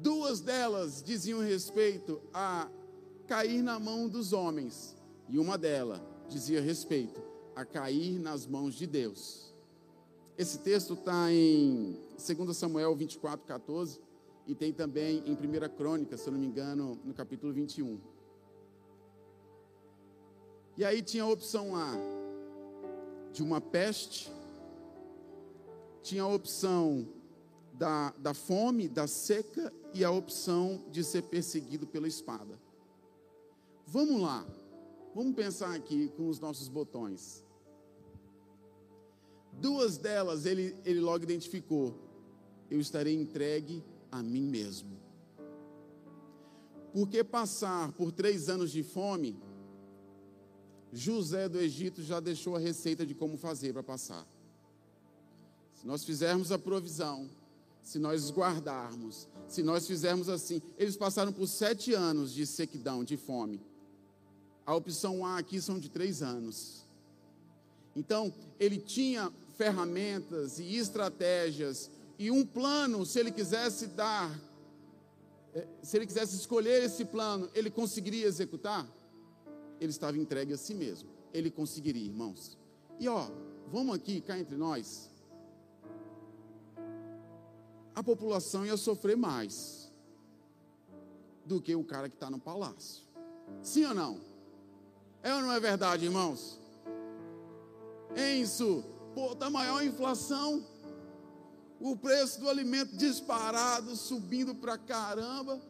Duas 0.00 0.40
delas 0.40 1.02
diziam 1.02 1.40
respeito 1.40 2.20
a 2.34 2.68
cair 3.28 3.62
na 3.62 3.78
mão 3.78 4.08
dos 4.08 4.32
homens, 4.32 4.96
e 5.28 5.38
uma 5.38 5.56
delas 5.56 6.00
dizia 6.28 6.60
respeito 6.60 7.22
a 7.54 7.64
cair 7.64 8.18
nas 8.18 8.46
mãos 8.46 8.74
de 8.74 8.86
Deus. 8.86 9.54
Esse 10.36 10.58
texto 10.58 10.94
está 10.94 11.30
em 11.30 12.00
2 12.16 12.56
Samuel 12.56 12.96
24, 12.96 13.46
14, 13.46 14.00
e 14.46 14.54
tem 14.54 14.72
também 14.72 15.22
em 15.24 15.34
1 15.34 15.76
Crônica, 15.76 16.16
se 16.16 16.26
eu 16.26 16.32
não 16.32 16.40
me 16.40 16.46
engano, 16.46 16.98
no 17.04 17.14
capítulo 17.14 17.52
21. 17.52 18.00
E 20.76 20.84
aí 20.84 21.02
tinha 21.02 21.24
a 21.24 21.28
opção 21.28 21.76
A 21.76 21.94
de 23.32 23.42
uma 23.42 23.60
peste, 23.60 24.30
tinha 26.02 26.22
a 26.22 26.28
opção 26.28 27.08
da, 27.72 28.10
da 28.18 28.34
fome, 28.34 28.88
da 28.88 29.06
seca 29.06 29.72
e 29.94 30.04
a 30.04 30.10
opção 30.10 30.84
de 30.90 31.02
ser 31.02 31.22
perseguido 31.22 31.86
pela 31.86 32.06
espada. 32.06 32.58
Vamos 33.86 34.20
lá, 34.20 34.46
vamos 35.14 35.34
pensar 35.34 35.74
aqui 35.74 36.08
com 36.16 36.28
os 36.28 36.38
nossos 36.40 36.68
botões. 36.68 37.44
Duas 39.52 39.98
delas 39.98 40.46
ele, 40.46 40.74
ele 40.84 41.00
logo 41.00 41.24
identificou: 41.24 41.94
eu 42.70 42.80
estarei 42.80 43.14
entregue 43.14 43.84
a 44.10 44.22
mim 44.22 44.46
mesmo. 44.46 45.00
Porque 46.92 47.24
passar 47.24 47.92
por 47.92 48.12
três 48.12 48.48
anos 48.48 48.70
de 48.70 48.82
fome 48.82 49.38
José 50.92 51.48
do 51.48 51.58
Egito 51.58 52.02
já 52.02 52.20
deixou 52.20 52.54
a 52.54 52.58
receita 52.58 53.06
de 53.06 53.14
como 53.14 53.38
fazer 53.38 53.72
para 53.72 53.82
passar. 53.82 54.26
Se 55.74 55.86
nós 55.86 56.04
fizermos 56.04 56.52
a 56.52 56.58
provisão, 56.58 57.28
se 57.82 57.98
nós 57.98 58.30
guardarmos, 58.30 59.26
se 59.48 59.62
nós 59.62 59.86
fizermos 59.86 60.28
assim, 60.28 60.60
eles 60.78 60.96
passaram 60.96 61.32
por 61.32 61.46
sete 61.48 61.94
anos 61.94 62.32
de 62.32 62.46
sequidão, 62.46 63.02
de 63.02 63.16
fome. 63.16 63.60
A 64.64 64.74
opção 64.74 65.24
A 65.24 65.38
aqui 65.38 65.60
são 65.60 65.78
de 65.78 65.88
três 65.88 66.22
anos. 66.22 66.84
Então, 67.96 68.32
ele 68.60 68.78
tinha 68.78 69.32
ferramentas 69.56 70.58
e 70.58 70.76
estratégias 70.76 71.90
e 72.18 72.30
um 72.30 72.44
plano, 72.44 73.04
se 73.04 73.18
ele 73.18 73.32
quisesse 73.32 73.88
dar, 73.88 74.30
eh, 75.54 75.66
se 75.82 75.96
ele 75.96 76.06
quisesse 76.06 76.36
escolher 76.36 76.84
esse 76.84 77.04
plano, 77.04 77.50
ele 77.54 77.70
conseguiria 77.70 78.26
executar? 78.26 78.86
Ele 79.82 79.90
estava 79.90 80.16
entregue 80.16 80.52
a 80.52 80.56
si 80.56 80.74
mesmo. 80.74 81.10
Ele 81.34 81.50
conseguiria, 81.50 82.06
irmãos. 82.06 82.56
E 83.00 83.08
ó, 83.08 83.28
vamos 83.66 83.96
aqui, 83.96 84.20
cá 84.20 84.38
entre 84.38 84.56
nós. 84.56 85.10
A 87.92 88.02
população 88.02 88.64
ia 88.64 88.76
sofrer 88.76 89.16
mais 89.16 89.92
do 91.44 91.60
que 91.60 91.74
o 91.74 91.82
cara 91.82 92.08
que 92.08 92.14
está 92.14 92.30
no 92.30 92.38
palácio. 92.38 93.02
Sim 93.60 93.84
ou 93.86 93.94
não? 93.94 94.20
É 95.20 95.34
ou 95.34 95.42
não 95.42 95.52
é 95.52 95.58
verdade, 95.58 96.04
irmãos? 96.04 96.60
É 98.14 98.34
isso. 98.34 98.84
Pô, 99.16 99.34
tá 99.34 99.50
maior 99.50 99.84
inflação. 99.84 100.64
O 101.80 101.96
preço 101.96 102.40
do 102.40 102.48
alimento 102.48 102.96
disparado, 102.96 103.96
subindo 103.96 104.54
para 104.54 104.78
caramba. 104.78 105.60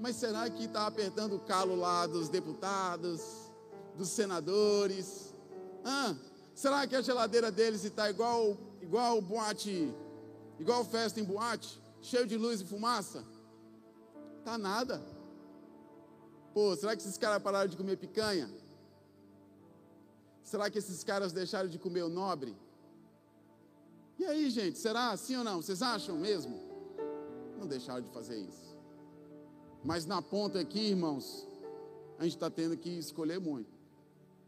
Mas 0.00 0.16
será 0.16 0.48
que 0.48 0.64
está 0.64 0.86
apertando 0.86 1.36
o 1.36 1.40
calo 1.40 1.74
lá 1.74 2.06
dos 2.06 2.28
deputados, 2.28 3.20
dos 3.96 4.08
senadores? 4.08 5.34
Ah, 5.84 6.14
será 6.54 6.86
que 6.86 6.94
a 6.94 7.02
geladeira 7.02 7.50
deles 7.50 7.84
está 7.84 8.08
igual, 8.08 8.56
igual 8.80 9.20
boate, 9.20 9.92
igual 10.58 10.84
festa 10.84 11.20
em 11.20 11.24
boate, 11.24 11.82
cheio 12.00 12.26
de 12.26 12.36
luz 12.36 12.60
e 12.60 12.64
fumaça? 12.64 13.24
Tá 14.44 14.56
nada. 14.56 15.02
Pô, 16.54 16.74
será 16.76 16.94
que 16.94 17.02
esses 17.02 17.18
caras 17.18 17.42
pararam 17.42 17.68
de 17.68 17.76
comer 17.76 17.96
picanha? 17.96 18.48
Será 20.42 20.70
que 20.70 20.78
esses 20.78 21.04
caras 21.04 21.32
deixaram 21.32 21.68
de 21.68 21.78
comer 21.78 22.02
o 22.02 22.08
nobre? 22.08 22.56
E 24.18 24.24
aí, 24.24 24.48
gente, 24.48 24.78
será 24.78 25.10
assim 25.10 25.36
ou 25.36 25.44
não? 25.44 25.60
Vocês 25.60 25.82
acham 25.82 26.16
mesmo? 26.16 26.58
Não 27.58 27.66
deixaram 27.66 28.00
de 28.00 28.10
fazer 28.10 28.38
isso. 28.38 28.67
Mas 29.84 30.06
na 30.06 30.20
ponta 30.20 30.60
aqui, 30.60 30.90
irmãos, 30.90 31.46
a 32.18 32.24
gente 32.24 32.34
está 32.34 32.50
tendo 32.50 32.76
que 32.76 32.90
escolher 32.90 33.40
muito. 33.40 33.70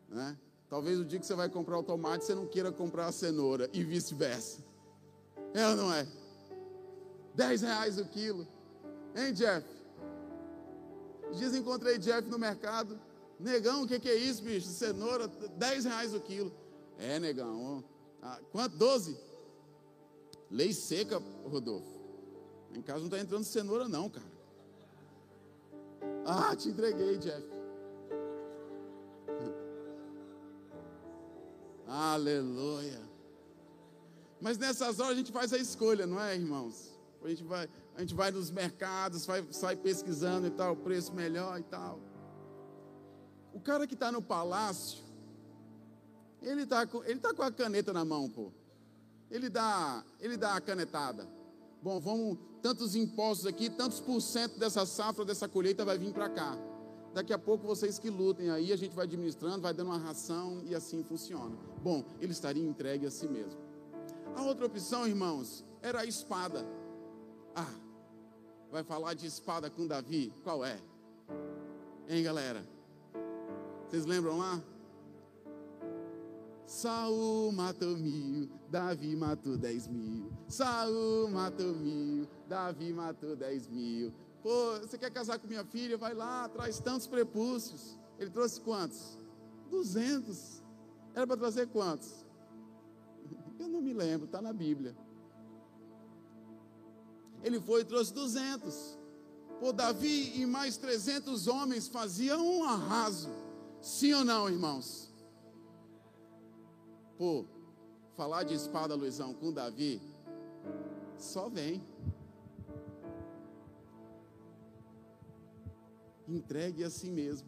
Né? 0.09 0.37
Talvez 0.69 0.99
o 0.99 1.05
dia 1.05 1.19
que 1.19 1.27
você 1.27 1.35
vai 1.35 1.49
comprar 1.49 1.79
o 1.79 1.83
tomate, 1.83 2.25
você 2.25 2.35
não 2.35 2.47
queira 2.47 2.71
comprar 2.73 3.07
a 3.07 3.13
cenoura 3.13 3.69
e 3.73 3.83
vice-versa. 3.83 4.63
É 5.55 5.67
ou 5.69 5.77
não 5.77 5.93
é? 5.93 6.07
10 7.35 7.63
reais 7.63 7.99
o 7.99 8.05
quilo. 8.05 8.47
Hein, 9.15 9.33
Jeff? 9.33 9.67
Dias 11.35 11.55
encontrei 11.55 11.99
Jeff 11.99 12.29
no 12.29 12.39
mercado. 12.39 12.99
Negão, 13.39 13.83
o 13.83 13.87
que, 13.87 13.99
que, 13.99 14.09
é 14.09 14.15
isso, 14.15 14.43
bicho? 14.43 14.67
Cenoura, 14.69 15.27
10 15.29 15.85
reais 15.85 16.15
o 16.15 16.21
quilo. 16.21 16.53
É, 16.99 17.19
negão. 17.19 17.83
Ah, 18.21 18.39
quanto? 18.53 18.77
12? 18.77 19.17
Lei 20.51 20.73
seca, 20.73 21.23
Rodolfo. 21.45 21.99
Em 22.75 22.83
casa 22.83 22.99
não 22.99 23.07
está 23.07 23.19
entrando 23.19 23.45
cenoura, 23.45 23.89
não, 23.89 24.09
cara. 24.11 24.27
Ah, 26.27 26.55
te 26.57 26.69
entreguei, 26.69 27.19
Jeff. 27.19 27.47
Aleluia. 31.87 33.11
Mas 34.41 34.57
nessas 34.57 34.99
horas 35.01 35.13
a 35.13 35.17
gente 35.17 35.33
faz 35.33 35.53
a 35.53 35.59
escolha, 35.59 36.07
não 36.07 36.21
é, 36.21 36.35
irmãos? 36.35 36.91
A 37.23 37.29
gente 37.29 37.45
vai, 37.45 37.69
a 37.95 38.01
gente 38.01 38.15
vai 38.15 38.31
nos 38.31 38.51
mercados, 38.51 39.27
vai, 39.27 39.47
sai 39.51 39.77
pesquisando 39.77 40.47
e 40.47 40.51
tal, 40.51 40.75
preço 40.75 41.13
melhor 41.13 41.61
e 41.61 41.63
tal. 41.65 42.01
O 43.53 43.61
cara 43.61 43.87
que 43.87 43.95
está 43.95 44.11
no 44.11 44.23
palácio, 44.23 45.03
ele 46.41 46.63
está 46.63 46.87
com, 46.87 47.05
ele 47.05 47.21
tá 47.21 47.35
com 47.35 47.43
a 47.43 47.53
caneta 47.53 47.93
na 47.93 48.05
mão, 48.05 48.31
pô. 48.31 48.51
Ele 49.31 49.49
dá, 49.49 50.03
ele 50.19 50.37
dá 50.37 50.55
a 50.55 50.61
canetada. 50.61 51.29
Bom, 51.83 52.01
vamos, 52.01 52.39
tantos 52.63 52.95
impostos 52.95 53.47
aqui, 53.47 53.69
tantos 53.69 54.01
por 54.01 54.21
cento 54.21 54.59
dessa 54.59 54.85
safra, 54.87 55.25
dessa 55.25 55.49
colheita 55.49 55.85
vai 55.85 55.99
vir 55.99 56.13
para 56.13 56.29
cá. 56.29 56.57
Daqui 57.13 57.33
a 57.33 57.39
pouco 57.39 57.67
vocês 57.67 57.99
que 57.99 58.09
lutem 58.09 58.51
aí, 58.51 58.73
a 58.73 58.77
gente 58.77 58.95
vai 58.95 59.05
administrando, 59.05 59.61
vai 59.61 59.75
dando 59.75 59.89
uma 59.89 59.99
ração 59.99 60.63
e 60.65 60.75
assim 60.75 61.03
funciona. 61.03 61.57
Bom, 61.83 62.05
ele 62.21 62.33
estaria 62.33 62.65
entregue 62.65 63.07
a 63.07 63.11
si 63.11 63.27
mesmo. 63.27 63.59
A 64.37 64.43
outra 64.43 64.67
opção, 64.67 65.07
irmãos, 65.07 65.65
era 65.83 66.01
a 66.01 66.05
espada. 66.05 66.65
Ah, 67.55 67.73
vai 68.71 68.85
falar 68.85 69.15
de 69.15 69.27
espada 69.27 69.69
com 69.69 69.87
Davi? 69.87 70.33
Qual 70.45 70.65
é? 70.65 70.79
Hein, 72.09 72.23
galera? 72.23 72.65
Vocês 73.89 74.07
lembram 74.07 74.39
lá? 74.39 74.63
Saul 76.71 77.51
matou 77.51 77.97
mil, 77.97 78.49
Davi 78.71 79.17
matou 79.17 79.59
dez 79.59 79.89
mil. 79.89 80.31
Saul 80.47 81.29
matou 81.29 81.75
mil, 81.75 82.29
Davi 82.49 82.93
matou 82.93 83.35
dez 83.35 83.67
mil. 83.67 84.13
Pô, 84.41 84.79
você 84.79 84.97
quer 84.97 85.11
casar 85.11 85.41
com 85.41 85.49
minha 85.49 85.65
filha? 85.65 85.99
Vai 85.99 86.15
lá, 86.15 86.49
traz 86.49 86.79
tantos 86.79 87.09
prepúcios. 87.09 87.99
Ele 88.21 88.31
trouxe 88.31 88.61
quantos? 88.61 89.19
Duzentos. 89.69 90.63
Era 91.13 91.27
para 91.27 91.37
trazer 91.37 91.67
quantos? 91.67 92.25
Eu 93.59 93.67
não 93.67 93.83
me 93.83 93.93
lembro, 93.93 94.27
está 94.27 94.41
na 94.41 94.53
Bíblia. 94.53 94.97
Ele 97.43 97.61
foi 97.61 97.81
e 97.81 97.85
trouxe 97.85 98.15
duzentos. 98.15 98.97
Pô, 99.59 99.73
Davi 99.73 100.41
e 100.41 100.47
mais 100.47 100.77
trezentos 100.77 101.49
homens 101.49 101.89
faziam 101.89 102.47
um 102.47 102.63
arraso. 102.63 103.29
Sim 103.81 104.13
ou 104.13 104.25
não, 104.25 104.49
irmãos? 104.49 105.10
Pô, 107.21 107.45
falar 108.17 108.45
de 108.45 108.55
espada, 108.55 108.95
Luizão, 108.95 109.35
com 109.35 109.53
Davi, 109.53 110.01
só 111.19 111.51
vem. 111.51 111.87
Entregue 116.27 116.83
a 116.83 116.89
si 116.89 117.11
mesmo. 117.11 117.47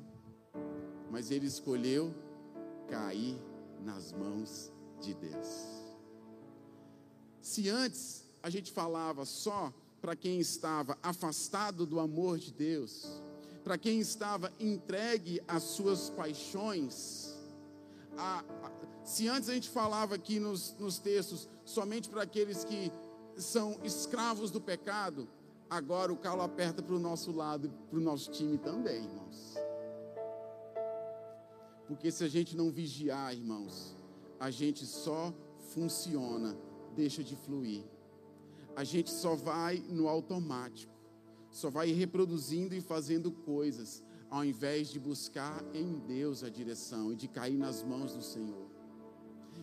Mas 1.11 1.31
ele 1.31 1.47
escolheu 1.47 2.15
cair 2.87 3.41
nas 3.83 4.13
mãos 4.13 4.71
de 5.01 5.15
Deus. 5.15 5.49
Se 7.41 7.71
antes 7.71 8.29
a 8.43 8.51
gente 8.51 8.71
falava 8.71 9.25
só 9.25 9.73
para 10.03 10.15
quem 10.15 10.39
estava 10.39 10.99
afastado 11.03 11.87
do 11.87 11.99
amor 11.99 12.39
de 12.39 12.53
Deus, 12.53 13.23
para 13.65 13.79
quem 13.79 14.01
estava 14.01 14.53
entregue 14.61 15.41
às 15.49 15.63
suas 15.63 16.11
paixões. 16.11 17.33
A, 18.19 18.45
se 19.05 19.29
antes 19.29 19.49
a 19.49 19.55
gente 19.55 19.69
falava 19.69 20.15
aqui 20.15 20.39
nos, 20.39 20.75
nos 20.79 20.99
textos 20.99 21.49
somente 21.65 22.09
para 22.09 22.23
aqueles 22.23 22.65
que 22.65 22.93
são 23.37 23.79
escravos 23.83 24.51
do 24.51 24.61
pecado, 24.61 25.29
agora 25.69 26.13
o 26.13 26.17
calo 26.17 26.43
aperta 26.43 26.83
para 26.83 26.95
o 26.95 26.99
nosso 26.99 27.33
lado, 27.33 27.71
para 27.91 27.99
o 27.99 28.03
nosso 28.03 28.31
time 28.31 28.59
também, 28.59 29.05
irmãos. 29.05 29.55
Porque 31.87 32.11
se 32.11 32.25
a 32.25 32.29
gente 32.29 32.57
não 32.57 32.71
vigiar, 32.71 33.35
irmãos, 33.35 33.97
a 34.39 34.51
gente 34.51 34.87
só 34.87 35.33
funciona, 35.73 36.57
deixa 36.95 37.23
de 37.23 37.37
fluir. 37.37 37.85
A 38.75 38.85
gente 38.85 39.11
só 39.11 39.35
vai 39.35 39.79
no 39.89 40.09
automático 40.09 40.93
só 41.53 41.69
vai 41.69 41.93
reproduzindo 41.93 42.75
e 42.75 42.81
fazendo 42.81 43.31
coisas, 43.31 44.03
ao 44.31 44.43
invés 44.43 44.89
de 44.89 44.99
buscar 44.99 45.63
em 45.75 45.99
Deus 45.99 46.43
a 46.43 46.49
direção 46.49 47.13
e 47.13 47.17
de 47.17 47.29
cair 47.29 47.59
nas 47.59 47.83
mãos 47.83 48.15
do 48.15 48.23
Senhor. 48.23 48.72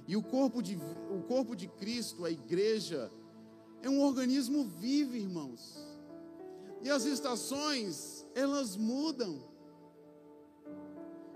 E 0.08 0.16
o 0.16 0.24
corpo 0.24 0.62
de, 0.62 0.76
o 1.10 1.22
corpo 1.28 1.56
de 1.56 1.68
Cristo, 1.68 2.26
a 2.26 2.32
igreja, 2.32 3.12
é 3.82 3.90
um 3.90 4.02
organismo 4.02 4.66
vivo, 4.66 5.16
irmãos. 5.16 5.78
E 6.82 6.90
as 6.90 7.06
estações, 7.06 8.26
elas 8.34 8.76
mudam. 8.76 9.42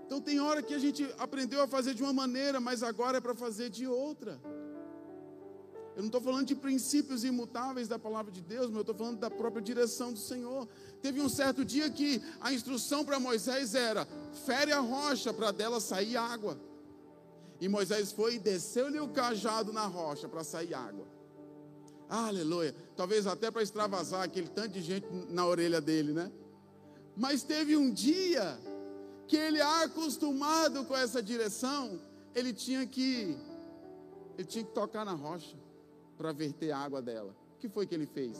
Então 0.06 0.20
tem 0.20 0.40
hora 0.40 0.62
que 0.62 0.74
a 0.74 0.78
gente 0.78 1.08
aprendeu 1.18 1.62
a 1.62 1.66
fazer 1.66 1.94
de 1.94 2.02
uma 2.02 2.12
maneira, 2.12 2.60
mas 2.60 2.82
agora 2.82 3.18
é 3.18 3.20
para 3.20 3.34
fazer 3.34 3.70
de 3.70 3.86
outra. 3.86 4.40
Eu 5.96 6.00
não 6.00 6.06
estou 6.06 6.20
falando 6.20 6.46
de 6.46 6.56
princípios 6.56 7.22
imutáveis 7.22 7.86
da 7.86 7.98
palavra 7.98 8.32
de 8.32 8.42
Deus, 8.42 8.66
mas 8.66 8.76
eu 8.76 8.80
estou 8.80 8.94
falando 8.96 9.18
da 9.18 9.30
própria 9.30 9.62
direção 9.62 10.12
do 10.12 10.18
Senhor. 10.18 10.68
Teve 11.00 11.20
um 11.20 11.28
certo 11.28 11.64
dia 11.64 11.88
que 11.88 12.20
a 12.40 12.52
instrução 12.52 13.04
para 13.04 13.20
Moisés 13.20 13.74
era: 13.74 14.06
fere 14.44 14.72
a 14.72 14.80
rocha 14.80 15.32
para 15.32 15.52
dela 15.52 15.80
sair 15.80 16.16
água. 16.16 16.58
E 17.60 17.68
Moisés 17.68 18.12
foi 18.12 18.34
e 18.34 18.38
desceu-lhe 18.38 18.98
o 19.00 19.08
cajado 19.08 19.72
na 19.72 19.86
rocha 19.86 20.28
para 20.28 20.44
sair 20.44 20.74
água. 20.74 21.06
Aleluia. 22.08 22.74
Talvez 22.96 23.26
até 23.26 23.50
para 23.50 23.62
extravasar 23.62 24.22
aquele 24.22 24.48
tanto 24.48 24.70
de 24.70 24.82
gente 24.82 25.06
na 25.30 25.46
orelha 25.46 25.80
dele, 25.80 26.12
né? 26.12 26.30
Mas 27.16 27.42
teve 27.42 27.76
um 27.76 27.90
dia 27.90 28.58
que 29.26 29.36
ele, 29.36 29.60
acostumado 29.60 30.84
com 30.84 30.96
essa 30.96 31.22
direção, 31.22 32.00
ele 32.34 32.52
tinha 32.52 32.86
que 32.86 33.36
ele 34.36 34.46
tinha 34.46 34.64
que 34.64 34.72
tocar 34.72 35.04
na 35.04 35.12
rocha 35.12 35.56
para 36.18 36.32
verter 36.32 36.72
a 36.72 36.78
água 36.78 37.00
dela. 37.00 37.34
O 37.56 37.58
que 37.58 37.68
foi 37.68 37.86
que 37.86 37.94
ele 37.94 38.06
fez? 38.06 38.36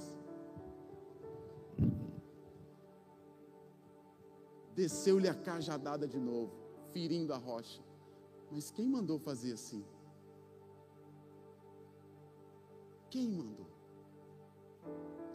Desceu-lhe 4.75 5.29
a 5.29 5.35
cajadada 5.35 6.07
de 6.07 6.19
novo, 6.19 6.53
ferindo 6.93 7.33
a 7.33 7.37
rocha. 7.37 7.81
Mas 8.55 8.71
quem 8.71 8.89
mandou 8.89 9.19
fazer 9.19 9.53
assim? 9.53 9.85
Quem 13.11 13.29
mandou? 13.29 13.67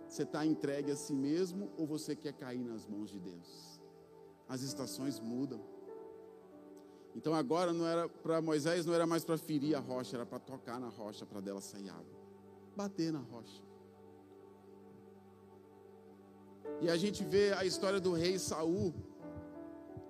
Você 0.07 0.23
está 0.23 0.45
entregue 0.45 0.89
a 0.89 0.95
si 0.95 1.13
mesmo 1.13 1.69
ou 1.77 1.85
você 1.85 2.15
quer 2.15 2.31
cair 2.31 2.63
nas 2.63 2.87
mãos 2.87 3.09
de 3.09 3.19
Deus? 3.19 3.81
As 4.47 4.61
estações 4.61 5.19
mudam. 5.19 5.59
Então 7.13 7.33
agora 7.33 7.73
não 7.73 7.85
era 7.85 8.07
para 8.07 8.41
Moisés 8.41 8.85
não 8.85 8.93
era 8.93 9.05
mais 9.05 9.25
para 9.25 9.37
ferir 9.37 9.75
a 9.75 9.79
rocha, 9.79 10.15
era 10.15 10.25
para 10.25 10.39
tocar 10.39 10.79
na 10.79 10.87
rocha 10.87 11.25
para 11.25 11.41
dela 11.41 11.59
sair 11.59 11.89
água. 11.89 12.17
Bater 12.73 13.11
na 13.11 13.19
rocha. 13.19 13.61
E 16.79 16.89
a 16.89 16.95
gente 16.95 17.25
vê 17.25 17.51
a 17.51 17.65
história 17.65 17.99
do 17.99 18.13
rei 18.13 18.39
Saul. 18.39 18.93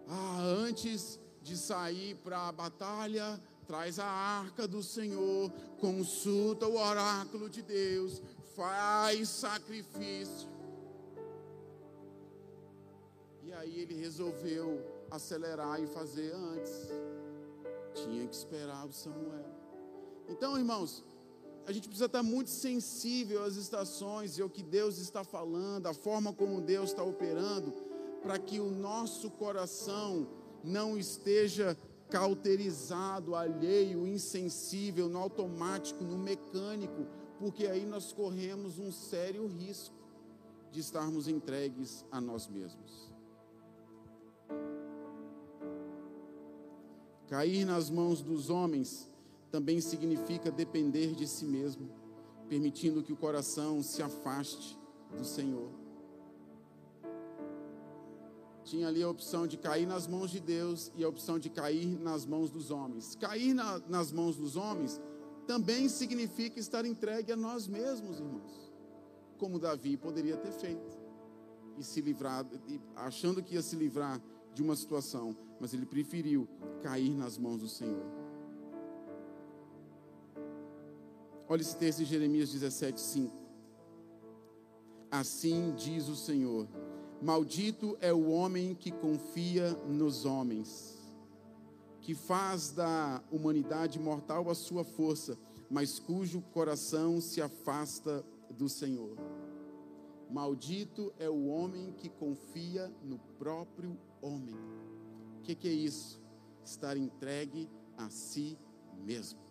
Ah, 0.08 0.41
antes 0.41 1.19
de 1.41 1.58
sair 1.58 2.15
para 2.15 2.47
a 2.47 2.52
batalha, 2.52 3.39
traz 3.67 3.99
a 3.99 4.06
arca 4.06 4.67
do 4.67 4.82
Senhor, 4.82 5.52
consulta 5.80 6.67
o 6.67 6.78
oráculo 6.78 7.49
de 7.49 7.62
Deus, 7.62 8.21
faz 8.56 9.30
sacrifício. 9.30 10.49
E 13.43 13.54
aí 13.54 13.80
ele 13.80 13.95
resolveu 13.95 14.84
acelerar 15.10 15.82
e 15.82 15.88
fazer 15.88 16.34
antes. 16.34 16.71
Tinha 17.93 18.28
que 18.28 18.36
esperar 18.36 18.86
o 18.86 18.91
Samuel. 18.91 19.45
Então, 20.28 20.58
irmãos, 20.58 21.04
a 21.65 21.71
gente 21.71 21.88
precisa 21.88 22.06
estar 22.06 22.23
muito 22.23 22.49
sensível 22.49 23.43
às 23.43 23.56
estações 23.56 24.38
e 24.38 24.41
ao 24.41 24.49
que 24.49 24.63
Deus 24.63 24.97
está 24.97 25.23
falando, 25.23 25.86
a 25.88 25.93
forma 25.93 26.34
como 26.34 26.62
Deus 26.62 26.89
está 26.89 27.04
operando, 27.04 27.71
para 28.21 28.38
que 28.39 28.60
o 28.60 28.71
nosso 28.71 29.30
coração 29.30 30.28
não 30.63 30.98
esteja 30.98 31.78
cauterizado, 32.10 33.36
alheio, 33.36 34.08
insensível, 34.08 35.08
no 35.08 35.19
automático, 35.19 36.04
no 36.04 36.17
mecânico, 36.17 37.06
porque 37.38 37.67
aí 37.67 37.86
nós 37.86 38.12
corremos 38.12 38.80
um 38.80 38.91
sério 38.91 39.48
risco 39.48 39.95
de 40.72 40.80
estarmos 40.80 41.28
entregues 41.28 42.06
a 42.12 42.19
nós 42.19 42.48
mesmos. 42.48 43.10
Cair 47.28 47.63
nas 47.63 47.89
mãos 47.91 48.22
dos 48.22 48.50
homens 48.50 49.08
também 49.52 49.80
significa 49.82 50.52
depender 50.52 51.13
de 51.13 51.28
si 51.28 51.45
mesmo, 51.45 51.89
permitindo 52.48 53.04
que 53.04 53.13
o 53.13 53.17
coração 53.17 53.84
se 53.84 54.02
afaste 54.02 54.78
do 55.15 55.24
Senhor. 55.24 55.79
Tinha 58.70 58.88
ali 58.88 59.02
a 59.02 59.10
opção 59.10 59.48
de 59.48 59.58
cair 59.58 59.88
nas 59.88 60.06
mãos 60.06 60.30
de 60.30 60.40
Deus 60.40 60.92
e 60.96 61.04
a 61.04 61.10
opção 61.10 61.40
de 61.40 61.50
cair 61.50 62.00
nas 62.00 62.24
mãos 62.24 62.52
dos 62.52 62.70
homens. 62.70 63.16
Cair 63.16 63.56
na, 63.56 63.80
nas 63.90 64.12
mãos 64.12 64.36
dos 64.38 64.56
homens 64.56 65.02
também 65.48 65.90
significa 65.90 66.60
estar 66.60 66.86
entregue 66.86 67.32
a 67.32 67.36
nós 67.36 67.66
mesmos, 67.66 68.20
irmãos, 68.20 68.72
como 69.40 69.58
Davi 69.58 69.98
poderia 69.98 70.38
ter 70.38 70.52
feito 70.52 71.00
e 71.80 71.84
se 71.84 72.00
livrar, 72.00 72.46
achando 72.96 73.42
que 73.42 73.56
ia 73.56 73.62
se 73.64 73.76
livrar 73.76 74.22
de 74.54 74.62
uma 74.62 74.76
situação, 74.76 75.36
mas 75.60 75.74
ele 75.74 75.88
preferiu 75.88 76.48
cair 76.84 77.16
nas 77.16 77.40
mãos 77.40 77.62
do 77.62 77.68
Senhor. 77.68 78.06
Olha 81.48 81.62
esse 81.62 81.76
texto 81.76 82.00
de 82.00 82.06
Jeremias 82.06 82.52
17, 82.52 83.02
5. 83.02 83.36
Assim 85.10 85.74
diz 85.76 86.08
o 86.08 86.16
Senhor: 86.16 86.68
Maldito 87.22 87.98
é 88.00 88.14
o 88.14 88.30
homem 88.30 88.74
que 88.74 88.92
confia 88.92 89.72
nos 89.88 90.26
homens, 90.26 90.98
que 92.02 92.16
faz 92.16 92.72
da 92.72 93.22
humanidade 93.32 94.00
mortal 94.00 94.50
a 94.50 94.56
sua 94.56 94.84
força, 94.84 95.38
mas 95.70 96.00
cujo 96.00 96.42
coração 96.54 97.20
se 97.20 97.42
afasta 97.42 98.24
do 98.52 98.70
Senhor. 98.70 99.16
Maldito 100.32 101.14
é 101.20 101.30
o 101.30 101.48
homem 101.48 101.92
que 101.98 102.10
confia 102.10 102.92
no 103.04 103.20
próprio 103.38 103.98
homem. 104.22 104.56
O 105.40 105.42
que, 105.44 105.56
que 105.56 105.68
é 105.68 105.74
isso? 105.74 106.22
Estar 106.64 106.96
entregue 106.96 107.70
a 107.98 108.10
si 108.10 108.58
mesmo 109.04 109.50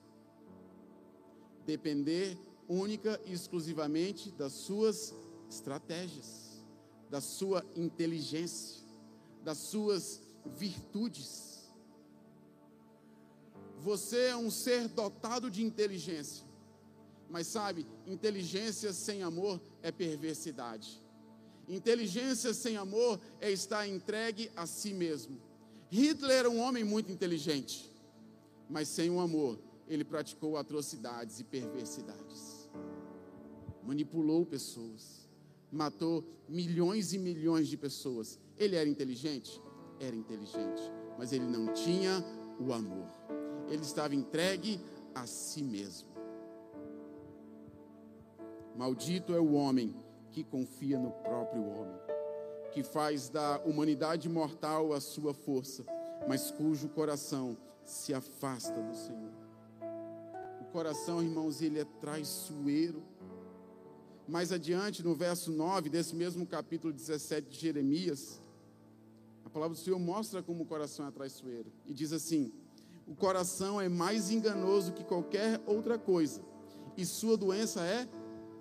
depender 1.69 2.35
única 2.67 3.21
e 3.27 3.33
exclusivamente 3.35 4.31
das 4.31 4.55
suas 4.55 5.15
estratégias, 5.51 6.48
da 7.11 7.21
sua 7.21 7.65
inteligência, 7.75 8.85
das 9.43 9.59
suas 9.59 10.21
virtudes. 10.45 11.69
Você 13.79 14.27
é 14.27 14.37
um 14.37 14.51
ser 14.51 14.89
dotado 14.89 15.51
de 15.51 15.65
inteligência, 15.65 16.45
mas 17.31 17.47
sabe, 17.47 17.87
inteligência 18.07 18.93
sem 18.93 19.23
amor 19.23 19.61
é 19.83 19.93
perversidade. 19.93 21.03
Inteligência 21.69 22.55
sem 22.55 22.77
amor 22.77 23.21
é 23.41 23.51
estar 23.51 23.87
entregue 23.87 24.51
a 24.57 24.67
si 24.67 24.95
mesmo. 24.95 25.39
Hitler 25.91 26.39
era 26.39 26.51
um 26.51 26.59
homem 26.59 26.83
muito 26.83 27.13
inteligente, 27.13 27.91
mas 28.69 28.89
sem 28.89 29.11
o 29.11 29.21
amor, 29.21 29.59
ele 29.87 30.05
praticou 30.05 30.57
atrocidades 30.57 31.41
e 31.41 31.45
perversidades. 31.45 32.69
Manipulou 33.85 34.45
pessoas, 34.45 35.28
matou 35.71 36.25
milhões 36.49 37.13
e 37.13 37.19
milhões 37.19 37.69
de 37.69 37.77
pessoas. 37.77 38.39
Ele 38.57 38.77
era 38.77 38.89
inteligente? 38.89 39.61
Era 40.01 40.15
inteligente, 40.15 40.83
mas 41.19 41.33
ele 41.33 41.45
não 41.45 41.73
tinha 41.73 42.25
o 42.61 42.73
amor. 42.73 43.09
Ele 43.69 43.83
estava 43.83 44.15
entregue 44.15 44.81
a 45.15 45.27
si 45.27 45.63
mesmo. 45.63 46.09
Maldito 48.77 49.35
é 49.35 49.41
o 49.41 49.53
homem 49.53 49.95
que 50.31 50.45
confia 50.45 50.99
no 50.99 51.11
próprio 51.11 51.63
homem, 51.67 51.99
que 52.73 52.83
faz 52.83 53.29
da 53.29 53.61
humanidade 53.65 54.29
mortal 54.29 54.93
a 54.93 55.01
sua 55.01 55.35
força, 55.35 55.85
mas 56.29 56.51
cujo 56.51 56.89
coração 56.89 57.57
se 57.85 58.15
afasta 58.15 58.81
do 58.81 58.95
Senhor 58.95 59.49
coração, 60.79 61.23
irmãos, 61.23 61.61
ele 61.61 61.81
é 61.81 61.85
traiçoeiro. 61.85 63.03
Mais 64.29 64.53
adiante, 64.53 65.03
no 65.03 65.15
verso 65.15 65.51
9 65.51 65.89
desse 65.89 66.15
mesmo 66.15 66.47
capítulo 66.47 66.93
17 66.93 67.49
de 67.49 67.59
Jeremias, 67.59 68.41
a 69.45 69.49
palavra 69.49 69.75
do 69.75 69.81
Senhor 69.81 69.99
mostra 69.99 70.43
como 70.43 70.63
o 70.63 70.67
coração 70.67 71.07
é 71.07 71.11
traiçoeiro. 71.11 71.73
E 71.87 71.95
diz 71.95 72.13
assim: 72.13 72.53
O 73.07 73.15
coração 73.15 73.81
é 73.81 73.89
mais 73.89 74.31
enganoso 74.31 74.93
que 74.93 75.03
qualquer 75.03 75.61
outra 75.67 75.99
coisa, 75.99 76.43
e 76.97 77.07
sua 77.07 77.37
doença 77.37 77.81
é 77.85 78.07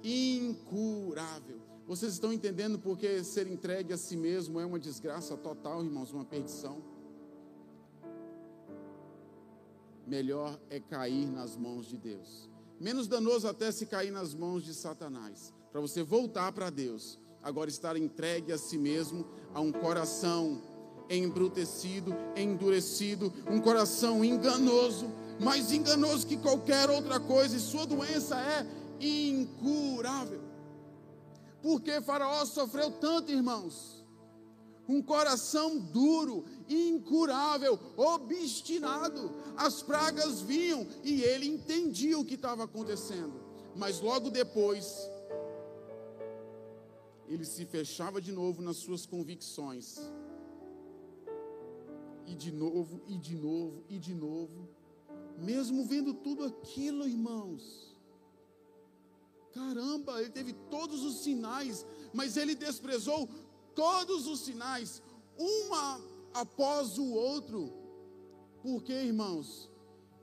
incurável. 0.03 1.59
Vocês 1.85 2.13
estão 2.13 2.31
entendendo 2.31 2.79
porque 2.79 3.23
ser 3.23 3.47
entregue 3.47 3.93
a 3.93 3.97
si 3.97 4.15
mesmo 4.15 4.59
é 4.59 4.65
uma 4.65 4.79
desgraça 4.79 5.35
total, 5.35 5.83
irmãos, 5.83 6.11
uma 6.11 6.25
perdição? 6.25 6.81
melhor 10.07 10.57
é 10.69 10.79
cair 10.79 11.27
nas 11.27 11.55
mãos 11.57 11.85
de 11.85 11.97
Deus. 11.97 12.49
Menos 12.79 13.07
danoso 13.07 13.47
até 13.47 13.71
se 13.71 13.85
cair 13.85 14.11
nas 14.11 14.33
mãos 14.33 14.63
de 14.63 14.73
Satanás, 14.73 15.53
para 15.71 15.81
você 15.81 16.03
voltar 16.03 16.51
para 16.51 16.69
Deus. 16.69 17.19
Agora 17.41 17.69
estar 17.69 17.95
entregue 17.95 18.51
a 18.51 18.57
si 18.57 18.77
mesmo, 18.77 19.25
a 19.53 19.61
um 19.61 19.71
coração 19.71 20.61
embrutecido, 21.09 22.13
endurecido, 22.35 23.33
um 23.49 23.59
coração 23.59 24.23
enganoso, 24.23 25.09
mais 25.39 25.71
enganoso 25.71 26.27
que 26.27 26.37
qualquer 26.37 26.89
outra 26.89 27.19
coisa, 27.19 27.55
e 27.55 27.59
sua 27.59 27.85
doença 27.85 28.35
é 28.39 28.65
incurável. 28.99 30.41
Porque 31.61 32.01
Faraó 32.01 32.45
sofreu 32.45 32.91
tanto, 32.91 33.31
irmãos? 33.31 34.05
Um 34.87 35.01
coração 35.01 35.77
duro, 35.77 36.45
incurável, 36.69 37.77
obstinado. 37.97 39.31
As 39.57 39.81
pragas 39.81 40.39
vinham 40.41 40.87
e 41.03 41.21
ele 41.21 41.47
entendia 41.47 42.17
o 42.17 42.23
que 42.23 42.35
estava 42.35 42.63
acontecendo. 42.63 43.33
Mas 43.75 43.99
logo 43.99 44.29
depois, 44.29 45.09
ele 47.27 47.45
se 47.45 47.65
fechava 47.65 48.21
de 48.21 48.31
novo 48.31 48.61
nas 48.61 48.77
suas 48.77 49.05
convicções. 49.05 49.97
E 52.25 52.35
de 52.35 52.51
novo, 52.51 53.01
e 53.07 53.17
de 53.17 53.35
novo, 53.35 53.83
e 53.89 53.99
de 53.99 54.13
novo. 54.13 54.67
Mesmo 55.37 55.85
vendo 55.85 56.13
tudo 56.13 56.43
aquilo, 56.43 57.07
irmãos. 57.07 57.95
Caramba, 59.53 60.21
ele 60.21 60.29
teve 60.29 60.53
todos 60.69 61.03
os 61.03 61.23
sinais, 61.23 61.85
mas 62.13 62.37
ele 62.37 62.55
desprezou 62.55 63.27
todos 63.73 64.27
os 64.27 64.41
sinais. 64.41 65.01
Uma 65.37 66.01
após 66.33 66.97
o 66.97 67.11
outro. 67.13 67.73
Porque, 68.61 68.93
irmãos, 68.93 69.69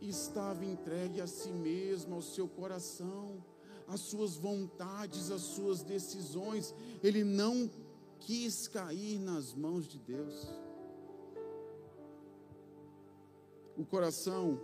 estava 0.01 0.65
entregue 0.65 1.21
a 1.21 1.27
si 1.27 1.51
mesmo, 1.51 2.15
ao 2.15 2.23
seu 2.23 2.49
coração, 2.49 3.43
às 3.87 4.01
suas 4.01 4.37
vontades, 4.37 5.31
às 5.31 5.43
suas 5.43 5.83
decisões. 5.83 6.75
Ele 7.03 7.25
não 7.25 7.71
quis 8.21 8.69
cair 8.69 9.19
nas 9.19 9.55
mãos 9.55 9.87
de 9.87 9.99
Deus. 9.99 10.47
O 13.77 13.85
coração, 13.85 14.61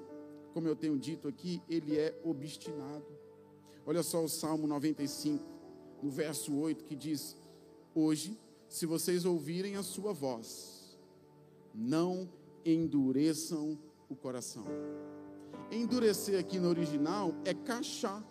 como 0.54 0.68
eu 0.68 0.76
tenho 0.76 0.98
dito 0.98 1.28
aqui, 1.28 1.62
ele 1.68 1.98
é 1.98 2.18
obstinado. 2.24 3.06
Olha 3.84 4.02
só 4.02 4.22
o 4.24 4.28
Salmo 4.28 4.66
95, 4.66 5.44
no 6.02 6.10
verso 6.10 6.54
8, 6.54 6.84
que 6.84 6.94
diz: 6.94 7.36
Hoje, 7.94 8.38
se 8.68 8.86
vocês 8.86 9.24
ouvirem 9.24 9.76
a 9.76 9.82
sua 9.82 10.12
voz, 10.12 10.96
não 11.74 12.28
endureçam 12.64 13.78
o 14.08 14.14
coração. 14.14 14.64
Endurecer 15.70 16.38
aqui 16.38 16.58
no 16.58 16.68
original 16.68 17.34
é 17.44 17.54
cachar 17.54 18.24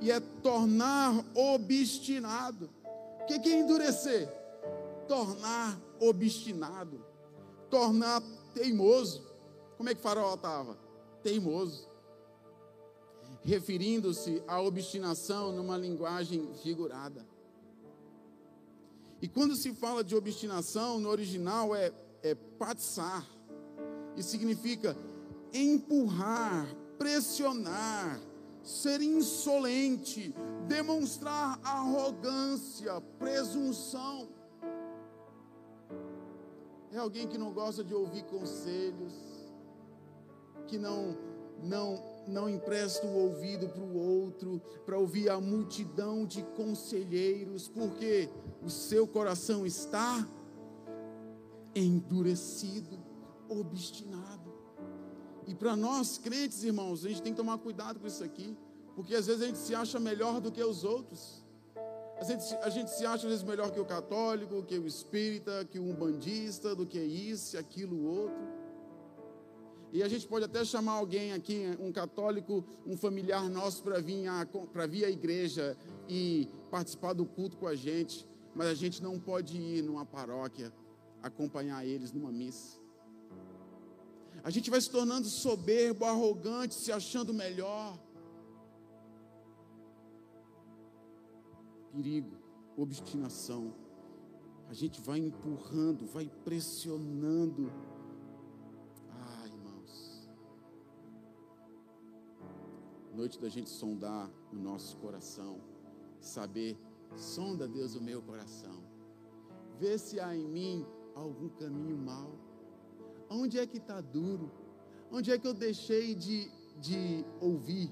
e 0.00 0.10
é 0.10 0.20
tornar 0.20 1.24
obstinado. 1.34 2.68
O 3.22 3.26
que 3.26 3.34
é 3.34 3.60
endurecer? 3.60 4.28
Tornar 5.08 5.80
obstinado, 6.00 7.04
tornar 7.70 8.22
teimoso. 8.54 9.22
Como 9.76 9.88
é 9.88 9.94
que 9.94 10.00
Faraó 10.00 10.34
estava? 10.34 10.76
Teimoso. 11.22 11.88
Referindo-se 13.42 14.42
à 14.46 14.60
obstinação 14.60 15.52
numa 15.52 15.76
linguagem 15.76 16.48
figurada. 16.62 17.26
E 19.20 19.28
quando 19.28 19.56
se 19.56 19.72
fala 19.72 20.04
de 20.04 20.14
obstinação, 20.14 21.00
no 21.00 21.08
original 21.08 21.74
é, 21.74 21.92
é 22.22 22.34
patsar, 22.34 23.26
e 24.16 24.22
significa 24.22 24.96
empurrar, 25.52 26.66
pressionar, 26.98 28.20
ser 28.64 29.02
insolente, 29.02 30.34
demonstrar 30.66 31.60
arrogância, 31.62 32.98
presunção. 33.18 34.26
É 36.90 36.96
alguém 36.96 37.28
que 37.28 37.36
não 37.36 37.52
gosta 37.52 37.84
de 37.84 37.94
ouvir 37.94 38.24
conselhos, 38.24 39.12
que 40.66 40.78
não 40.78 41.16
não 41.62 42.02
não 42.26 42.48
empresta 42.48 43.06
o 43.06 43.14
ouvido 43.14 43.68
para 43.68 43.82
o 43.82 43.96
outro, 43.98 44.60
para 44.86 44.98
ouvir 44.98 45.28
a 45.28 45.38
multidão 45.38 46.24
de 46.24 46.42
conselheiros, 46.42 47.68
porque 47.68 48.30
o 48.62 48.70
seu 48.70 49.06
coração 49.06 49.66
está 49.66 50.26
endurecido, 51.74 52.98
obstinado. 53.48 54.43
E 55.46 55.54
para 55.54 55.76
nós 55.76 56.18
crentes, 56.18 56.64
irmãos, 56.64 57.04
a 57.04 57.08
gente 57.08 57.22
tem 57.22 57.32
que 57.32 57.36
tomar 57.36 57.58
cuidado 57.58 58.00
com 58.00 58.06
isso 58.06 58.24
aqui, 58.24 58.56
porque 58.94 59.14
às 59.14 59.26
vezes 59.26 59.42
a 59.42 59.46
gente 59.46 59.58
se 59.58 59.74
acha 59.74 60.00
melhor 60.00 60.40
do 60.40 60.50
que 60.50 60.62
os 60.62 60.84
outros. 60.84 61.44
A 62.18 62.24
gente, 62.24 62.54
a 62.62 62.70
gente 62.70 62.90
se 62.90 63.04
acha 63.04 63.26
às 63.26 63.30
vezes 63.30 63.42
melhor 63.42 63.70
que 63.70 63.80
o 63.80 63.84
católico, 63.84 64.62
que 64.62 64.78
o 64.78 64.86
espírita, 64.86 65.64
que 65.64 65.78
o 65.78 65.84
umbandista, 65.84 66.74
do 66.74 66.86
que 66.86 66.98
isso, 66.98 67.58
aquilo, 67.58 68.06
outro. 68.06 68.64
E 69.92 70.02
a 70.02 70.08
gente 70.08 70.26
pode 70.26 70.44
até 70.44 70.64
chamar 70.64 70.94
alguém 70.94 71.32
aqui, 71.32 71.76
um 71.78 71.92
católico, 71.92 72.64
um 72.86 72.96
familiar 72.96 73.48
nosso, 73.48 73.82
para 73.82 74.00
vir, 74.00 74.26
vir 74.88 75.04
à 75.04 75.10
igreja 75.10 75.76
e 76.08 76.48
participar 76.70 77.12
do 77.12 77.24
culto 77.24 77.56
com 77.56 77.66
a 77.66 77.76
gente, 77.76 78.26
mas 78.54 78.68
a 78.68 78.74
gente 78.74 79.02
não 79.02 79.20
pode 79.20 79.56
ir 79.56 79.82
numa 79.82 80.04
paróquia 80.04 80.72
acompanhar 81.22 81.86
eles 81.86 82.12
numa 82.12 82.32
missa. 82.32 82.83
A 84.44 84.50
gente 84.50 84.68
vai 84.70 84.78
se 84.78 84.90
tornando 84.90 85.26
soberbo, 85.26 86.04
arrogante, 86.04 86.74
se 86.74 86.92
achando 86.92 87.32
melhor. 87.32 87.98
Perigo, 91.90 92.36
obstinação. 92.76 93.74
A 94.68 94.74
gente 94.74 95.00
vai 95.00 95.18
empurrando, 95.18 96.04
vai 96.04 96.30
pressionando. 96.44 97.72
Ah, 99.12 99.46
irmãos. 99.46 100.28
Noite 103.14 103.40
da 103.40 103.48
gente 103.48 103.70
sondar 103.70 104.30
o 104.52 104.56
nosso 104.56 104.98
coração, 104.98 105.58
saber, 106.20 106.78
sonda 107.16 107.66
Deus 107.66 107.94
o 107.94 108.02
meu 108.02 108.20
coração. 108.20 108.84
Vê 109.78 109.96
se 109.96 110.20
há 110.20 110.36
em 110.36 110.46
mim 110.46 110.86
algum 111.14 111.48
caminho 111.48 111.96
mau 111.96 112.43
Onde 113.34 113.58
é 113.58 113.66
que 113.66 113.78
está 113.78 114.00
duro? 114.00 114.50
Onde 115.10 115.32
é 115.32 115.38
que 115.38 115.46
eu 115.46 115.52
deixei 115.52 116.14
de, 116.14 116.48
de 116.80 117.24
ouvir? 117.40 117.90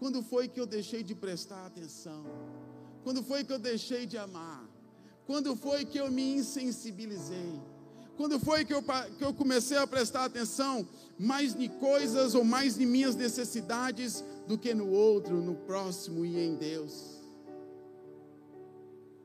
Quando 0.00 0.22
foi 0.22 0.48
que 0.48 0.60
eu 0.60 0.66
deixei 0.66 1.02
de 1.02 1.14
prestar 1.14 1.66
atenção? 1.66 2.24
Quando 3.04 3.22
foi 3.22 3.44
que 3.44 3.52
eu 3.52 3.58
deixei 3.58 4.06
de 4.06 4.18
amar? 4.18 4.68
Quando 5.26 5.54
foi 5.54 5.84
que 5.84 5.98
eu 5.98 6.10
me 6.10 6.34
insensibilizei? 6.34 7.60
Quando 8.16 8.40
foi 8.40 8.64
que 8.64 8.74
eu, 8.74 8.82
que 9.16 9.24
eu 9.24 9.32
comecei 9.32 9.78
a 9.78 9.86
prestar 9.86 10.24
atenção 10.24 10.86
mais 11.18 11.54
em 11.54 11.68
coisas 11.68 12.34
ou 12.34 12.44
mais 12.44 12.80
em 12.80 12.86
minhas 12.86 13.14
necessidades 13.14 14.24
do 14.46 14.58
que 14.58 14.74
no 14.74 14.90
outro, 14.90 15.40
no 15.40 15.54
próximo 15.54 16.24
e 16.24 16.36
em 16.36 16.56
Deus? 16.56 17.20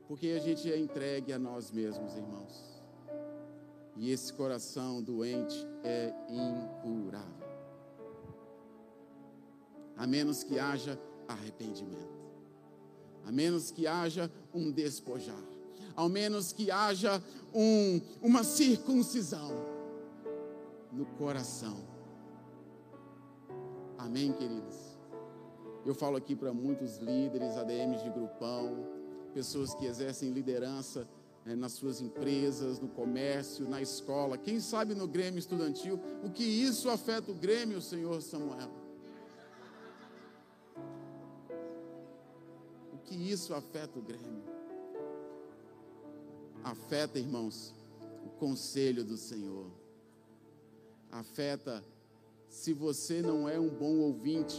Porque 0.06 0.28
a 0.28 0.38
gente 0.38 0.70
é 0.70 0.78
entregue 0.78 1.32
a 1.32 1.38
nós 1.38 1.72
mesmos, 1.72 2.14
irmãos. 2.14 2.75
E 3.96 4.10
esse 4.10 4.32
coração 4.32 5.02
doente 5.02 5.56
é 5.82 6.12
incurável. 6.28 7.46
A 9.96 10.06
menos 10.06 10.44
que 10.44 10.58
haja 10.58 11.00
arrependimento. 11.26 12.16
A 13.24 13.32
menos 13.32 13.70
que 13.70 13.86
haja 13.86 14.30
um 14.52 14.70
despojar. 14.70 15.42
Ao 15.94 16.08
menos 16.08 16.52
que 16.52 16.70
haja 16.70 17.22
um, 17.54 18.00
uma 18.20 18.44
circuncisão 18.44 19.50
no 20.92 21.06
coração. 21.18 21.76
Amém, 23.96 24.32
queridos? 24.32 24.76
Eu 25.86 25.94
falo 25.94 26.16
aqui 26.16 26.36
para 26.36 26.52
muitos 26.52 26.98
líderes, 26.98 27.56
ADMs 27.56 28.02
de 28.02 28.10
grupão, 28.10 28.86
pessoas 29.32 29.74
que 29.74 29.86
exercem 29.86 30.32
liderança 30.32 31.08
nas 31.54 31.72
suas 31.72 32.00
empresas, 32.00 32.80
no 32.80 32.88
comércio, 32.88 33.68
na 33.68 33.80
escola, 33.80 34.36
quem 34.36 34.58
sabe 34.58 34.94
no 34.94 35.06
Grêmio 35.06 35.38
Estudantil, 35.38 36.00
o 36.24 36.30
que 36.30 36.42
isso 36.42 36.90
afeta 36.90 37.30
o 37.30 37.34
Grêmio, 37.34 37.80
Senhor 37.80 38.20
Samuel? 38.20 38.70
O 42.92 42.98
que 43.04 43.14
isso 43.14 43.54
afeta 43.54 43.96
o 43.96 44.02
Grêmio? 44.02 44.42
Afeta, 46.64 47.18
irmãos, 47.18 47.72
o 48.24 48.30
conselho 48.40 49.04
do 49.04 49.16
Senhor. 49.16 49.70
Afeta, 51.12 51.84
se 52.48 52.72
você 52.72 53.22
não 53.22 53.48
é 53.48 53.60
um 53.60 53.68
bom 53.68 53.98
ouvinte, 53.98 54.56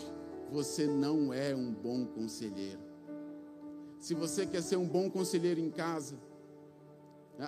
você 0.50 0.88
não 0.88 1.34
é 1.34 1.54
um 1.54 1.74
bom 1.74 2.06
conselheiro. 2.06 2.80
Se 4.00 4.14
você 4.14 4.46
quer 4.46 4.64
ser 4.64 4.78
um 4.78 4.88
bom 4.88 5.10
conselheiro 5.10 5.60
em 5.60 5.70
casa, 5.70 6.18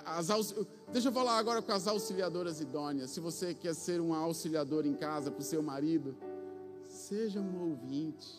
as, 0.04 0.54
deixa 0.92 1.08
eu 1.08 1.12
falar 1.12 1.38
agora 1.38 1.60
com 1.60 1.72
as 1.72 1.86
auxiliadoras 1.86 2.60
idôneas. 2.60 3.10
Se 3.10 3.20
você 3.20 3.54
quer 3.54 3.74
ser 3.74 4.00
uma 4.00 4.18
auxiliadora 4.18 4.86
em 4.86 4.94
casa 4.94 5.30
para 5.30 5.40
o 5.40 5.44
seu 5.44 5.62
marido, 5.62 6.16
seja 6.86 7.40
um 7.40 7.70
ouvinte. 7.70 8.38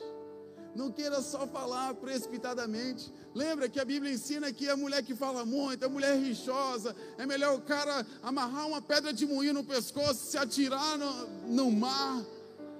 Não 0.74 0.90
queira 0.90 1.22
só 1.22 1.46
falar 1.46 1.94
precipitadamente. 1.96 3.12
Lembra 3.36 3.68
que 3.68 3.80
a 3.80 3.86
Bíblia 3.86 4.14
ensina 4.14 4.54
que 4.54 4.70
a 4.70 4.78
mulher 4.78 5.04
que 5.04 5.14
fala 5.14 5.46
muito, 5.46 5.86
a 5.86 5.90
mulher 5.90 6.18
rixosa, 6.18 6.96
é 7.18 7.26
melhor 7.26 7.58
o 7.58 7.62
cara 7.62 8.06
amarrar 8.24 8.68
uma 8.68 8.82
pedra 8.82 9.12
de 9.12 9.26
moinho 9.26 9.54
no 9.54 9.64
pescoço, 9.64 10.26
se 10.26 10.38
atirar 10.38 10.98
no, 10.98 11.28
no 11.48 11.72
mar, 11.72 12.24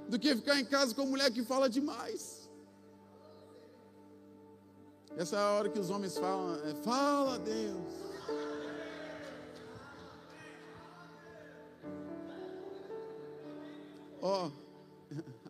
do 0.08 0.18
que 0.18 0.36
ficar 0.36 0.58
em 0.60 0.66
casa 0.66 0.96
com 0.96 1.02
a 1.02 1.06
mulher 1.06 1.32
que 1.32 1.44
fala 1.44 1.70
demais. 1.70 2.50
Essa 5.18 5.36
é 5.36 5.40
a 5.40 5.52
hora 5.52 5.70
que 5.70 5.80
os 5.80 5.90
homens 5.90 6.18
falam, 6.18 6.56
é, 6.66 6.74
fala 6.76 7.38
Deus. 7.40 8.11
Ó, 14.22 14.48
oh, 14.48 14.52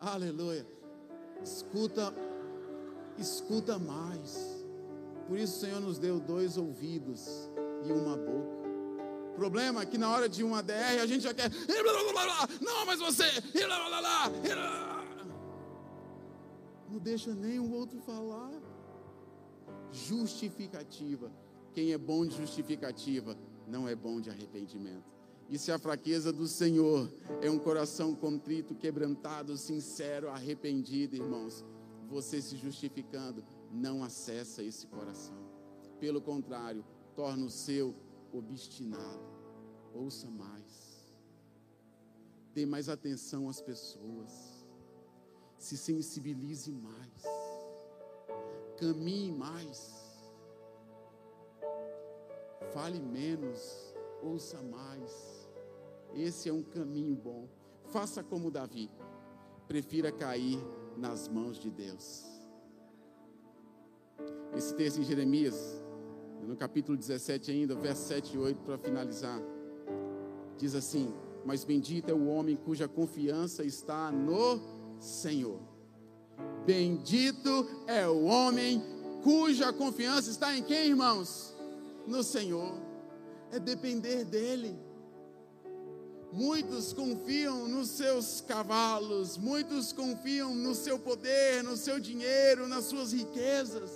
aleluia. 0.00 0.66
Escuta, 1.42 2.12
escuta 3.18 3.78
mais. 3.78 4.64
Por 5.28 5.38
isso 5.38 5.56
o 5.56 5.60
Senhor 5.60 5.80
nos 5.80 5.98
deu 5.98 6.18
dois 6.18 6.56
ouvidos 6.56 7.50
e 7.84 7.92
uma 7.92 8.16
boca. 8.16 8.62
O 9.32 9.34
problema 9.34 9.82
é 9.82 9.86
que 9.86 9.96
na 9.96 10.10
hora 10.10 10.28
de 10.28 10.44
uma 10.44 10.62
DR 10.62 11.00
a 11.02 11.06
gente 11.06 11.22
já 11.22 11.32
quer. 11.34 11.50
Não, 12.60 12.86
mas 12.86 13.00
você. 13.00 13.24
Não 16.90 16.98
deixa 16.98 17.34
nem 17.34 17.58
o 17.58 17.72
outro 17.72 17.98
falar. 18.00 18.52
Justificativa. 19.90 21.32
Quem 21.72 21.92
é 21.92 21.98
bom 21.98 22.26
de 22.26 22.36
justificativa 22.36 23.36
não 23.66 23.88
é 23.88 23.94
bom 23.94 24.20
de 24.20 24.28
arrependimento. 24.28 25.11
Isso 25.52 25.70
é 25.70 25.74
a 25.74 25.78
fraqueza 25.78 26.32
do 26.32 26.48
Senhor. 26.48 27.12
É 27.42 27.50
um 27.50 27.58
coração 27.58 28.14
contrito, 28.14 28.74
quebrantado, 28.74 29.54
sincero, 29.58 30.30
arrependido, 30.30 31.14
irmãos. 31.14 31.62
Você 32.08 32.40
se 32.40 32.56
justificando 32.56 33.44
não 33.70 34.02
acessa 34.02 34.62
esse 34.62 34.86
coração. 34.86 35.36
Pelo 36.00 36.22
contrário, 36.22 36.82
torna 37.14 37.44
o 37.44 37.50
seu 37.50 37.94
obstinado. 38.32 39.20
Ouça 39.92 40.26
mais. 40.30 41.12
Dê 42.54 42.64
mais 42.64 42.88
atenção 42.88 43.46
às 43.46 43.60
pessoas. 43.60 44.64
Se 45.58 45.76
sensibilize 45.76 46.72
mais. 46.72 47.22
Caminhe 48.78 49.30
mais. 49.30 49.92
Fale 52.72 52.98
menos. 52.98 53.92
Ouça 54.22 54.62
mais 54.62 55.41
Esse 56.14 56.48
é 56.48 56.52
um 56.52 56.62
caminho 56.62 57.14
bom. 57.14 57.48
Faça 57.86 58.22
como 58.22 58.50
Davi. 58.50 58.90
Prefira 59.66 60.12
cair 60.12 60.58
nas 60.96 61.28
mãos 61.28 61.58
de 61.58 61.70
Deus. 61.70 62.24
Esse 64.56 64.74
texto 64.74 64.98
em 64.98 65.04
Jeremias, 65.04 65.82
no 66.46 66.56
capítulo 66.56 66.96
17 66.96 67.50
ainda, 67.50 67.74
verso 67.74 68.06
7 68.08 68.34
e 68.34 68.38
8, 68.38 68.62
para 68.62 68.76
finalizar, 68.76 69.40
diz 70.58 70.74
assim: 70.74 71.12
Mas 71.44 71.64
bendito 71.64 72.10
é 72.10 72.14
o 72.14 72.26
homem 72.26 72.56
cuja 72.56 72.86
confiança 72.86 73.64
está 73.64 74.12
no 74.12 74.60
Senhor. 75.00 75.58
Bendito 76.66 77.66
é 77.86 78.06
o 78.06 78.24
homem 78.24 78.82
cuja 79.22 79.72
confiança 79.72 80.30
está 80.30 80.56
em 80.56 80.62
quem, 80.62 80.88
irmãos? 80.88 81.56
No 82.06 82.22
Senhor. 82.22 82.80
É 83.50 83.58
depender 83.58 84.24
dEle. 84.24 84.78
Muitos 86.32 86.94
confiam 86.94 87.68
nos 87.68 87.90
seus 87.90 88.40
cavalos, 88.40 89.36
muitos 89.36 89.92
confiam 89.92 90.54
no 90.54 90.74
seu 90.74 90.98
poder, 90.98 91.62
no 91.62 91.76
seu 91.76 92.00
dinheiro, 92.00 92.66
nas 92.66 92.86
suas 92.86 93.12
riquezas. 93.12 93.90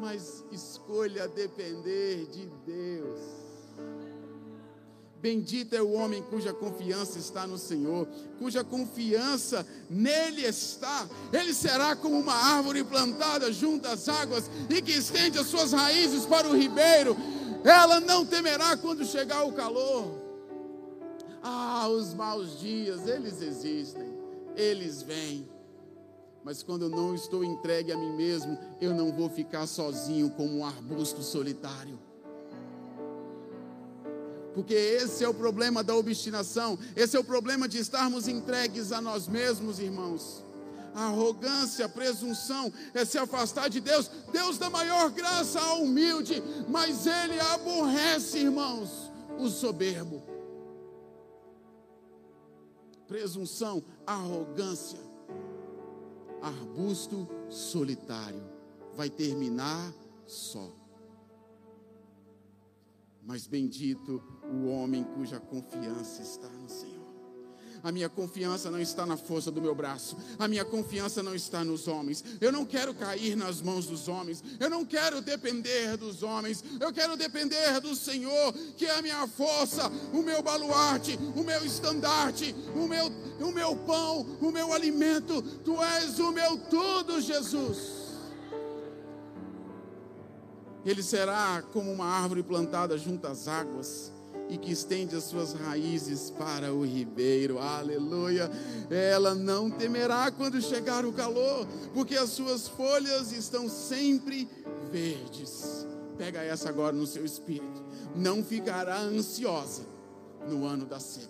Mas 0.00 0.44
escolha 0.50 1.28
depender 1.28 2.26
de 2.26 2.46
Deus. 2.66 3.20
Bendito 5.20 5.76
é 5.76 5.82
o 5.82 5.92
homem 5.92 6.24
cuja 6.24 6.52
confiança 6.52 7.20
está 7.20 7.46
no 7.46 7.56
Senhor, 7.56 8.08
cuja 8.40 8.64
confiança 8.64 9.64
nele 9.88 10.44
está. 10.44 11.08
Ele 11.32 11.54
será 11.54 11.94
como 11.94 12.18
uma 12.18 12.34
árvore 12.34 12.82
plantada 12.82 13.52
junto 13.52 13.86
às 13.86 14.08
águas 14.08 14.50
e 14.68 14.82
que 14.82 14.92
estende 14.92 15.38
as 15.38 15.46
suas 15.46 15.70
raízes 15.70 16.26
para 16.26 16.48
o 16.48 16.56
ribeiro. 16.56 17.16
Ela 17.62 18.00
não 18.00 18.26
temerá 18.26 18.76
quando 18.76 19.04
chegar 19.04 19.44
o 19.44 19.52
calor 19.52 20.27
ah, 21.48 21.88
os 21.88 22.12
maus 22.12 22.60
dias, 22.60 23.06
eles 23.06 23.40
existem, 23.40 24.06
eles 24.54 25.00
vêm. 25.00 25.48
Mas 26.44 26.62
quando 26.62 26.82
eu 26.82 26.88
não 26.90 27.14
estou 27.14 27.42
entregue 27.42 27.90
a 27.90 27.96
mim 27.96 28.14
mesmo, 28.16 28.58
eu 28.80 28.94
não 28.94 29.10
vou 29.10 29.30
ficar 29.30 29.66
sozinho 29.66 30.30
como 30.30 30.58
um 30.58 30.64
arbusto 30.64 31.22
solitário. 31.22 31.98
Porque 34.54 34.74
esse 34.74 35.24
é 35.24 35.28
o 35.28 35.32
problema 35.32 35.82
da 35.82 35.94
obstinação, 35.94 36.78
esse 36.94 37.16
é 37.16 37.20
o 37.20 37.24
problema 37.24 37.66
de 37.66 37.78
estarmos 37.78 38.28
entregues 38.28 38.92
a 38.92 39.00
nós 39.00 39.26
mesmos, 39.26 39.78
irmãos. 39.78 40.44
A 40.94 41.06
arrogância, 41.06 41.86
a 41.86 41.88
presunção 41.88 42.70
é 42.92 43.04
se 43.04 43.16
afastar 43.16 43.68
de 43.68 43.80
Deus. 43.80 44.10
Deus 44.32 44.58
dá 44.58 44.68
maior 44.68 45.10
graça 45.10 45.60
ao 45.60 45.82
humilde, 45.82 46.42
mas 46.68 47.06
Ele 47.06 47.40
aborrece, 47.40 48.38
irmãos, 48.38 49.10
o 49.38 49.48
soberbo 49.48 50.27
presunção, 53.08 53.82
arrogância. 54.06 55.00
Arbusto 56.40 57.26
solitário 57.48 58.42
vai 58.94 59.10
terminar 59.10 59.92
só. 60.26 60.70
Mas 63.24 63.46
bendito 63.46 64.22
o 64.52 64.68
homem 64.68 65.02
cuja 65.02 65.40
confiança 65.40 66.22
está. 66.22 66.57
A 67.82 67.92
minha 67.92 68.08
confiança 68.08 68.70
não 68.70 68.80
está 68.80 69.06
na 69.06 69.16
força 69.16 69.50
do 69.50 69.60
meu 69.60 69.74
braço. 69.74 70.16
A 70.38 70.48
minha 70.48 70.64
confiança 70.64 71.22
não 71.22 71.34
está 71.34 71.64
nos 71.64 71.86
homens. 71.86 72.24
Eu 72.40 72.50
não 72.50 72.64
quero 72.64 72.94
cair 72.94 73.36
nas 73.36 73.60
mãos 73.60 73.86
dos 73.86 74.08
homens. 74.08 74.42
Eu 74.58 74.68
não 74.68 74.84
quero 74.84 75.20
depender 75.20 75.96
dos 75.96 76.22
homens. 76.22 76.64
Eu 76.80 76.92
quero 76.92 77.16
depender 77.16 77.80
do 77.80 77.94
Senhor, 77.94 78.52
que 78.76 78.86
é 78.86 78.98
a 78.98 79.02
minha 79.02 79.26
força, 79.26 79.90
o 80.12 80.22
meu 80.22 80.42
baluarte, 80.42 81.18
o 81.36 81.42
meu 81.42 81.64
estandarte, 81.64 82.54
o 82.74 82.86
meu, 82.86 83.06
o 83.40 83.52
meu 83.52 83.76
pão, 83.76 84.22
o 84.40 84.50
meu 84.50 84.72
alimento. 84.72 85.40
Tu 85.42 85.82
és 85.82 86.18
o 86.18 86.32
meu 86.32 86.56
tudo, 86.56 87.20
Jesus. 87.20 87.98
Ele 90.84 91.02
será 91.02 91.62
como 91.72 91.92
uma 91.92 92.06
árvore 92.06 92.42
plantada 92.42 92.96
junto 92.96 93.26
às 93.26 93.46
águas 93.46 94.17
e 94.48 94.56
que 94.56 94.72
estende 94.72 95.14
as 95.14 95.24
suas 95.24 95.52
raízes 95.52 96.30
para 96.30 96.72
o 96.72 96.84
ribeiro. 96.84 97.58
Aleluia. 97.58 98.50
Ela 98.90 99.34
não 99.34 99.70
temerá 99.70 100.30
quando 100.30 100.60
chegar 100.60 101.04
o 101.04 101.12
calor, 101.12 101.66
porque 101.92 102.16
as 102.16 102.30
suas 102.30 102.66
folhas 102.66 103.32
estão 103.32 103.68
sempre 103.68 104.48
verdes. 104.90 105.86
Pega 106.16 106.42
essa 106.42 106.68
agora 106.68 106.96
no 106.96 107.06
seu 107.06 107.24
espírito. 107.24 107.84
Não 108.16 108.42
ficará 108.42 108.98
ansiosa 108.98 109.84
no 110.48 110.64
ano 110.64 110.86
da 110.86 110.98
seca. 110.98 111.28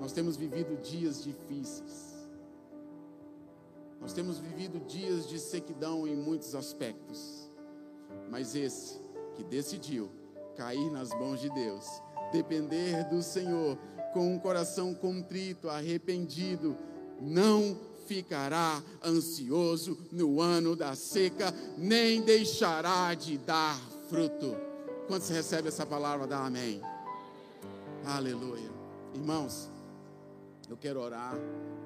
Nós 0.00 0.12
temos 0.12 0.36
vivido 0.36 0.80
dias 0.82 1.22
difíceis. 1.22 2.14
Nós 4.00 4.12
temos 4.12 4.38
vivido 4.38 4.80
dias 4.86 5.28
de 5.28 5.38
sequidão 5.38 6.06
em 6.06 6.16
muitos 6.16 6.54
aspectos. 6.54 7.48
Mas 8.30 8.54
esse 8.54 8.98
que 9.34 9.44
decidiu 9.44 10.10
cair 10.54 10.90
nas 10.90 11.10
mãos 11.10 11.40
de 11.40 11.50
Deus, 11.50 11.86
depender 12.32 13.04
do 13.08 13.22
Senhor, 13.22 13.76
com 14.12 14.32
um 14.34 14.38
coração 14.38 14.94
contrito, 14.94 15.68
arrependido, 15.68 16.76
não 17.20 17.76
ficará 18.06 18.82
ansioso 19.04 19.98
no 20.12 20.40
ano 20.40 20.76
da 20.76 20.94
seca, 20.94 21.52
nem 21.76 22.22
deixará 22.22 23.14
de 23.14 23.38
dar 23.38 23.78
fruto. 24.08 24.56
Quando 25.06 25.22
você 25.22 25.34
recebe 25.34 25.68
essa 25.68 25.84
palavra, 25.84 26.26
dá 26.26 26.44
amém. 26.44 26.80
Aleluia. 28.04 28.70
Irmãos, 29.14 29.70
eu 30.68 30.76
quero 30.76 31.00
orar 31.00 31.34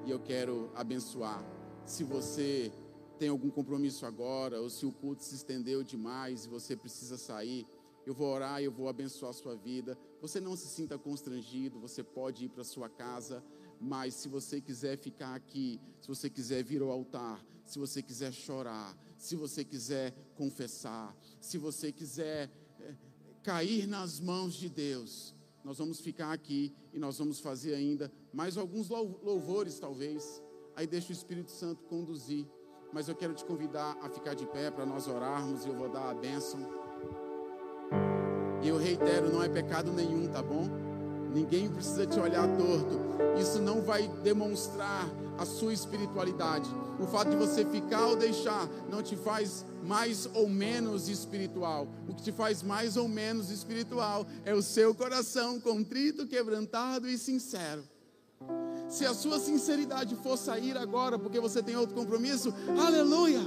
e 0.05 0.11
eu 0.11 0.19
quero 0.19 0.69
abençoar. 0.75 1.43
Se 1.85 2.03
você 2.03 2.71
tem 3.17 3.29
algum 3.29 3.49
compromisso 3.49 4.05
agora, 4.05 4.61
ou 4.61 4.69
se 4.69 4.85
o 4.85 4.91
culto 4.91 5.23
se 5.23 5.35
estendeu 5.35 5.83
demais 5.83 6.45
e 6.45 6.49
você 6.49 6.75
precisa 6.75 7.17
sair, 7.17 7.67
eu 8.09 8.13
vou 8.15 8.27
orar, 8.27 8.61
eu 8.61 8.71
vou 8.71 8.89
abençoar 8.89 9.29
a 9.29 9.33
sua 9.33 9.55
vida. 9.55 9.97
Você 10.19 10.39
não 10.39 10.55
se 10.55 10.67
sinta 10.67 10.97
constrangido, 10.97 11.79
você 11.79 12.03
pode 12.03 12.45
ir 12.45 12.49
para 12.49 12.63
sua 12.63 12.89
casa, 12.89 13.43
mas 13.79 14.15
se 14.15 14.27
você 14.27 14.59
quiser 14.59 14.97
ficar 14.97 15.35
aqui, 15.35 15.79
se 16.01 16.07
você 16.07 16.27
quiser 16.27 16.63
vir 16.63 16.81
ao 16.81 16.89
altar, 16.89 17.45
se 17.63 17.77
você 17.77 18.01
quiser 18.01 18.33
chorar, 18.33 18.97
se 19.15 19.35
você 19.35 19.63
quiser 19.63 20.13
confessar, 20.35 21.15
se 21.39 21.59
você 21.59 21.91
quiser 21.91 22.49
é, 22.79 22.95
cair 23.43 23.85
nas 23.85 24.19
mãos 24.19 24.55
de 24.55 24.69
Deus, 24.69 25.35
nós 25.63 25.77
vamos 25.77 25.99
ficar 25.99 26.33
aqui 26.33 26.73
e 26.91 26.97
nós 26.97 27.19
vamos 27.19 27.39
fazer 27.39 27.75
ainda 27.75 28.11
mais 28.33 28.57
alguns 28.57 28.89
louvores, 28.89 29.77
talvez. 29.77 30.41
Aí 30.75 30.87
deixa 30.87 31.09
o 31.09 31.13
Espírito 31.13 31.51
Santo 31.51 31.83
conduzir. 31.83 32.47
Mas 32.91 33.07
eu 33.07 33.15
quero 33.15 33.35
te 33.35 33.45
convidar 33.45 33.95
a 34.01 34.09
ficar 34.09 34.33
de 34.33 34.47
pé 34.47 34.71
para 34.71 34.83
nós 34.83 35.07
orarmos 35.07 35.63
e 35.63 35.67
eu 35.67 35.75
vou 35.75 35.89
dar 35.89 36.09
a 36.09 36.13
bênção. 36.15 36.78
Eu 38.63 38.77
reitero, 38.77 39.31
não 39.31 39.43
é 39.43 39.49
pecado 39.49 39.91
nenhum, 39.91 40.27
tá 40.27 40.41
bom? 40.41 40.67
Ninguém 41.33 41.69
precisa 41.69 42.05
te 42.05 42.19
olhar 42.19 42.47
torto. 42.57 42.99
Isso 43.39 43.61
não 43.61 43.81
vai 43.81 44.07
demonstrar 44.23 45.07
a 45.37 45.45
sua 45.45 45.71
espiritualidade. 45.71 46.69
O 46.99 47.07
fato 47.07 47.29
de 47.29 47.37
você 47.37 47.63
ficar 47.63 48.07
ou 48.07 48.15
deixar 48.15 48.67
não 48.89 49.01
te 49.01 49.15
faz 49.15 49.65
mais 49.85 50.27
ou 50.33 50.49
menos 50.49 51.07
espiritual. 51.07 51.87
O 52.07 52.13
que 52.13 52.23
te 52.23 52.31
faz 52.31 52.61
mais 52.61 52.97
ou 52.97 53.07
menos 53.07 53.49
espiritual 53.49 54.25
é 54.43 54.53
o 54.53 54.61
seu 54.61 54.93
coração 54.93 55.59
contrito, 55.59 56.27
quebrantado 56.27 57.07
e 57.07 57.17
sincero. 57.17 57.83
Se 58.89 59.05
a 59.05 59.13
sua 59.13 59.39
sinceridade 59.39 60.15
for 60.15 60.37
sair 60.37 60.75
agora 60.77 61.17
porque 61.17 61.39
você 61.39 61.61
tem 61.61 61.75
outro 61.75 61.95
compromisso, 61.95 62.53
aleluia! 62.77 63.39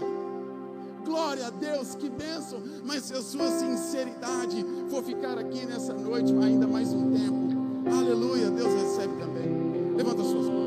Glória 1.05 1.49
a 1.49 1.51
Deus, 1.51 1.95
que 1.95 2.09
bênção. 2.09 2.61
Mas 2.85 3.05
se 3.05 3.15
a 3.15 3.23
sua 3.23 3.51
sinceridade 3.51 4.65
for 4.89 5.03
ficar 5.03 5.37
aqui 5.39 5.67
nessa 5.67 5.93
noite 5.93 6.33
ainda 6.33 6.67
mais 6.67 6.93
um 6.93 7.11
tempo, 7.11 7.93
aleluia, 7.93 8.51
Deus 8.51 8.73
recebe 8.73 9.15
também. 9.19 9.95
Levanta 9.97 10.23
suas 10.23 10.47
mãos. 10.47 10.63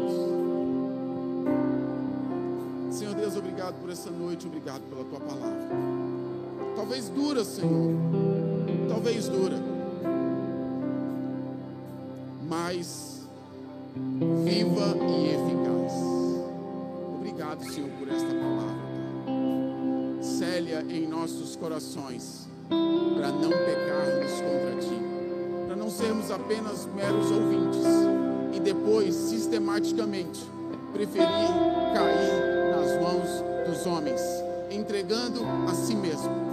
Senhor 2.92 3.16
Deus, 3.16 3.36
obrigado 3.36 3.76
por 3.82 3.90
essa 3.90 4.12
noite, 4.12 4.48
obrigado 4.48 4.82
pela 4.90 5.04
tua 5.06 5.20
palavra. 5.20 5.70
Talvez 6.76 7.10
dura, 7.10 7.44
Senhor. 7.44 7.92
Talvez 8.90 9.28
dura. 9.30 9.58
Mas 12.48 13.22
viva 14.44 14.98
e 15.10 15.28
eficaz. 15.30 15.94
Obrigado, 17.18 17.64
Senhor, 17.72 17.90
por 17.92 18.08
esta 18.10 18.28
palavra 18.28 18.75
em 20.90 21.08
nossos 21.08 21.56
corações, 21.56 22.48
para 22.70 23.32
não 23.32 23.50
pecarmos 23.50 24.32
contra 24.32 24.76
Ti, 24.82 25.00
para 25.68 25.76
não 25.76 25.90
sermos 25.90 26.32
apenas 26.32 26.86
meros 26.94 27.32
ouvintes 27.32 27.86
e 28.54 28.60
depois, 28.60 29.14
sistematicamente, 29.14 30.44
preferir 30.94 31.28
cair 31.94 32.76
nas 32.76 33.02
mãos 33.02 33.70
dos 33.70 33.86
homens, 33.86 34.22
entregando 34.72 35.42
a 35.70 35.74
si 35.74 35.96
mesmo 35.96 36.46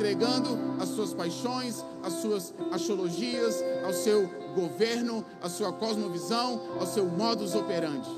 entregando 0.00 0.58
as 0.80 0.88
suas 0.88 1.12
paixões, 1.12 1.84
as 2.02 2.14
suas 2.14 2.54
axiologias, 2.72 3.62
ao 3.84 3.92
seu 3.92 4.26
governo, 4.54 5.24
à 5.42 5.48
sua 5.48 5.72
cosmovisão, 5.72 6.78
ao 6.78 6.86
seu 6.86 7.04
modus 7.04 7.54
operandi. 7.54 8.08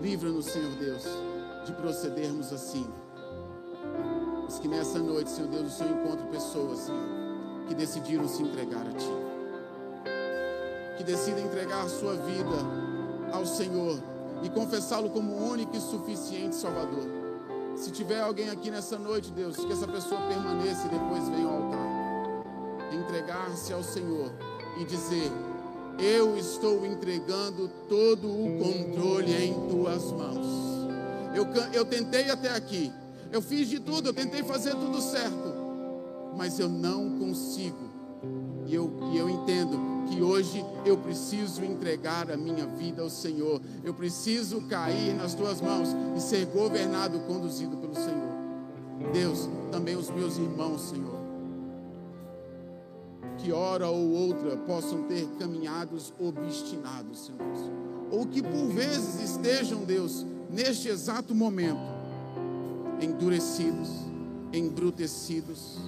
Livra-nos, 0.00 0.46
Senhor 0.46 0.70
Deus, 0.76 1.04
de 1.64 1.72
procedermos 1.72 2.52
assim. 2.52 2.86
Mas 4.44 4.58
que 4.58 4.68
nessa 4.68 4.98
noite, 4.98 5.30
Senhor 5.30 5.48
Deus, 5.48 5.68
o 5.68 5.70
Senhor 5.76 5.92
encontre 5.92 6.26
pessoas, 6.28 6.80
Senhor, 6.80 7.08
que 7.68 7.74
decidiram 7.74 8.26
se 8.26 8.42
entregar 8.42 8.86
a 8.86 8.92
Ti. 8.92 9.10
Que 10.96 11.04
decidem 11.04 11.44
entregar 11.44 11.84
a 11.84 11.88
sua 11.88 12.14
vida 12.14 12.56
ao 13.32 13.46
Senhor 13.46 13.98
e 14.42 14.48
confessá-lo 14.48 15.10
como 15.10 15.36
único 15.36 15.76
e 15.76 15.80
suficiente 15.80 16.56
Salvador. 16.56 17.20
Se 17.76 17.90
tiver 17.90 18.20
alguém 18.20 18.50
aqui 18.50 18.70
nessa 18.70 18.98
noite, 18.98 19.30
Deus, 19.30 19.56
que 19.56 19.72
essa 19.72 19.86
pessoa 19.86 20.20
permaneça 20.22 20.86
e 20.86 20.90
depois 20.90 21.28
venha 21.28 21.46
ao 21.46 21.62
altar. 21.62 21.90
Entregar-se 22.92 23.72
ao 23.72 23.82
Senhor 23.82 24.32
e 24.78 24.84
dizer: 24.84 25.30
Eu 25.98 26.36
estou 26.36 26.84
entregando 26.84 27.70
todo 27.88 28.28
o 28.28 28.58
controle 28.58 29.32
em 29.32 29.68
tuas 29.68 30.10
mãos. 30.12 30.69
Eu, 31.34 31.46
eu 31.72 31.84
tentei 31.84 32.30
até 32.30 32.54
aqui, 32.54 32.92
eu 33.30 33.40
fiz 33.40 33.68
de 33.68 33.78
tudo, 33.78 34.08
eu 34.08 34.14
tentei 34.14 34.42
fazer 34.42 34.72
tudo 34.72 35.00
certo, 35.00 35.54
mas 36.36 36.58
eu 36.58 36.68
não 36.68 37.18
consigo. 37.18 37.90
E 38.66 38.74
eu, 38.74 38.92
e 39.12 39.18
eu 39.18 39.28
entendo 39.28 39.78
que 40.08 40.22
hoje 40.22 40.64
eu 40.84 40.96
preciso 40.96 41.64
entregar 41.64 42.30
a 42.30 42.36
minha 42.36 42.66
vida 42.66 43.02
ao 43.02 43.10
Senhor. 43.10 43.60
Eu 43.84 43.94
preciso 43.94 44.60
cair 44.62 45.14
nas 45.14 45.34
tuas 45.34 45.60
mãos 45.60 45.88
e 46.16 46.20
ser 46.20 46.46
governado, 46.46 47.20
conduzido 47.20 47.76
pelo 47.76 47.94
Senhor. 47.94 48.30
Deus, 49.12 49.48
também 49.70 49.96
os 49.96 50.10
meus 50.10 50.36
irmãos, 50.36 50.82
Senhor, 50.82 51.20
que 53.38 53.52
hora 53.52 53.88
ou 53.88 54.10
outra 54.10 54.56
possam 54.58 55.04
ter 55.04 55.26
caminhados 55.38 56.12
obstinados, 56.18 57.26
Senhor, 57.26 57.40
ou 58.10 58.26
que 58.26 58.42
por 58.42 58.66
vezes 58.66 59.30
estejam, 59.30 59.84
Deus, 59.84 60.26
neste 60.52 60.88
exato 60.88 61.34
momento, 61.34 61.80
endurecidos, 63.00 63.88
embrutecidos, 64.52 65.78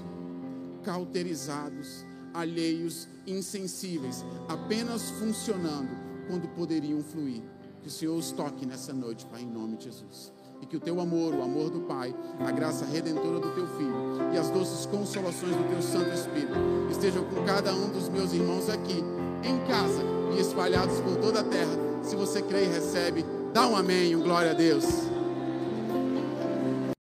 cauterizados, 0.83 2.05
alheios, 2.33 3.09
insensíveis, 3.27 4.25
apenas 4.49 5.11
funcionando 5.11 5.91
quando 6.29 6.49
poderiam 6.49 7.03
fluir. 7.03 7.43
Que 7.83 7.89
o 7.89 7.91
Senhor 7.91 8.17
os 8.17 8.31
toque 8.31 8.65
nessa 8.65 8.93
noite, 8.93 9.27
Pai, 9.27 9.43
em 9.43 9.51
nome 9.51 9.77
de 9.77 9.85
Jesus. 9.85 10.33
E 10.61 10.67
que 10.67 10.77
o 10.77 10.81
teu 10.81 11.01
amor, 11.01 11.35
o 11.35 11.43
amor 11.43 11.69
do 11.69 11.81
Pai, 11.81 12.15
a 12.39 12.53
graça 12.53 12.85
redentora 12.85 13.41
do 13.41 13.51
teu 13.53 13.67
Filho 13.77 14.33
e 14.33 14.39
as 14.39 14.49
doces 14.51 14.87
consolações 14.87 15.57
do 15.57 15.69
teu 15.69 15.83
Santo 15.83 16.15
Espírito 16.15 16.55
estejam 16.91 17.25
com 17.25 17.45
cada 17.45 17.75
um 17.75 17.91
dos 17.91 18.09
meus 18.09 18.33
irmãos 18.33 18.69
aqui, 18.69 19.03
em 19.43 19.59
casa 19.67 20.01
e 20.37 20.41
espalhados 20.41 21.01
por 21.01 21.17
toda 21.17 21.41
a 21.41 21.45
terra. 21.45 21.73
Se 22.05 22.15
você 22.15 22.41
crê 22.41 22.65
e 22.65 22.69
recebe, 22.69 23.25
dá 23.53 23.67
um 23.67 23.77
amém, 23.77 24.17
um 24.17 24.23
glória 24.23 24.53
a 24.53 24.55
Deus. 24.55 25.12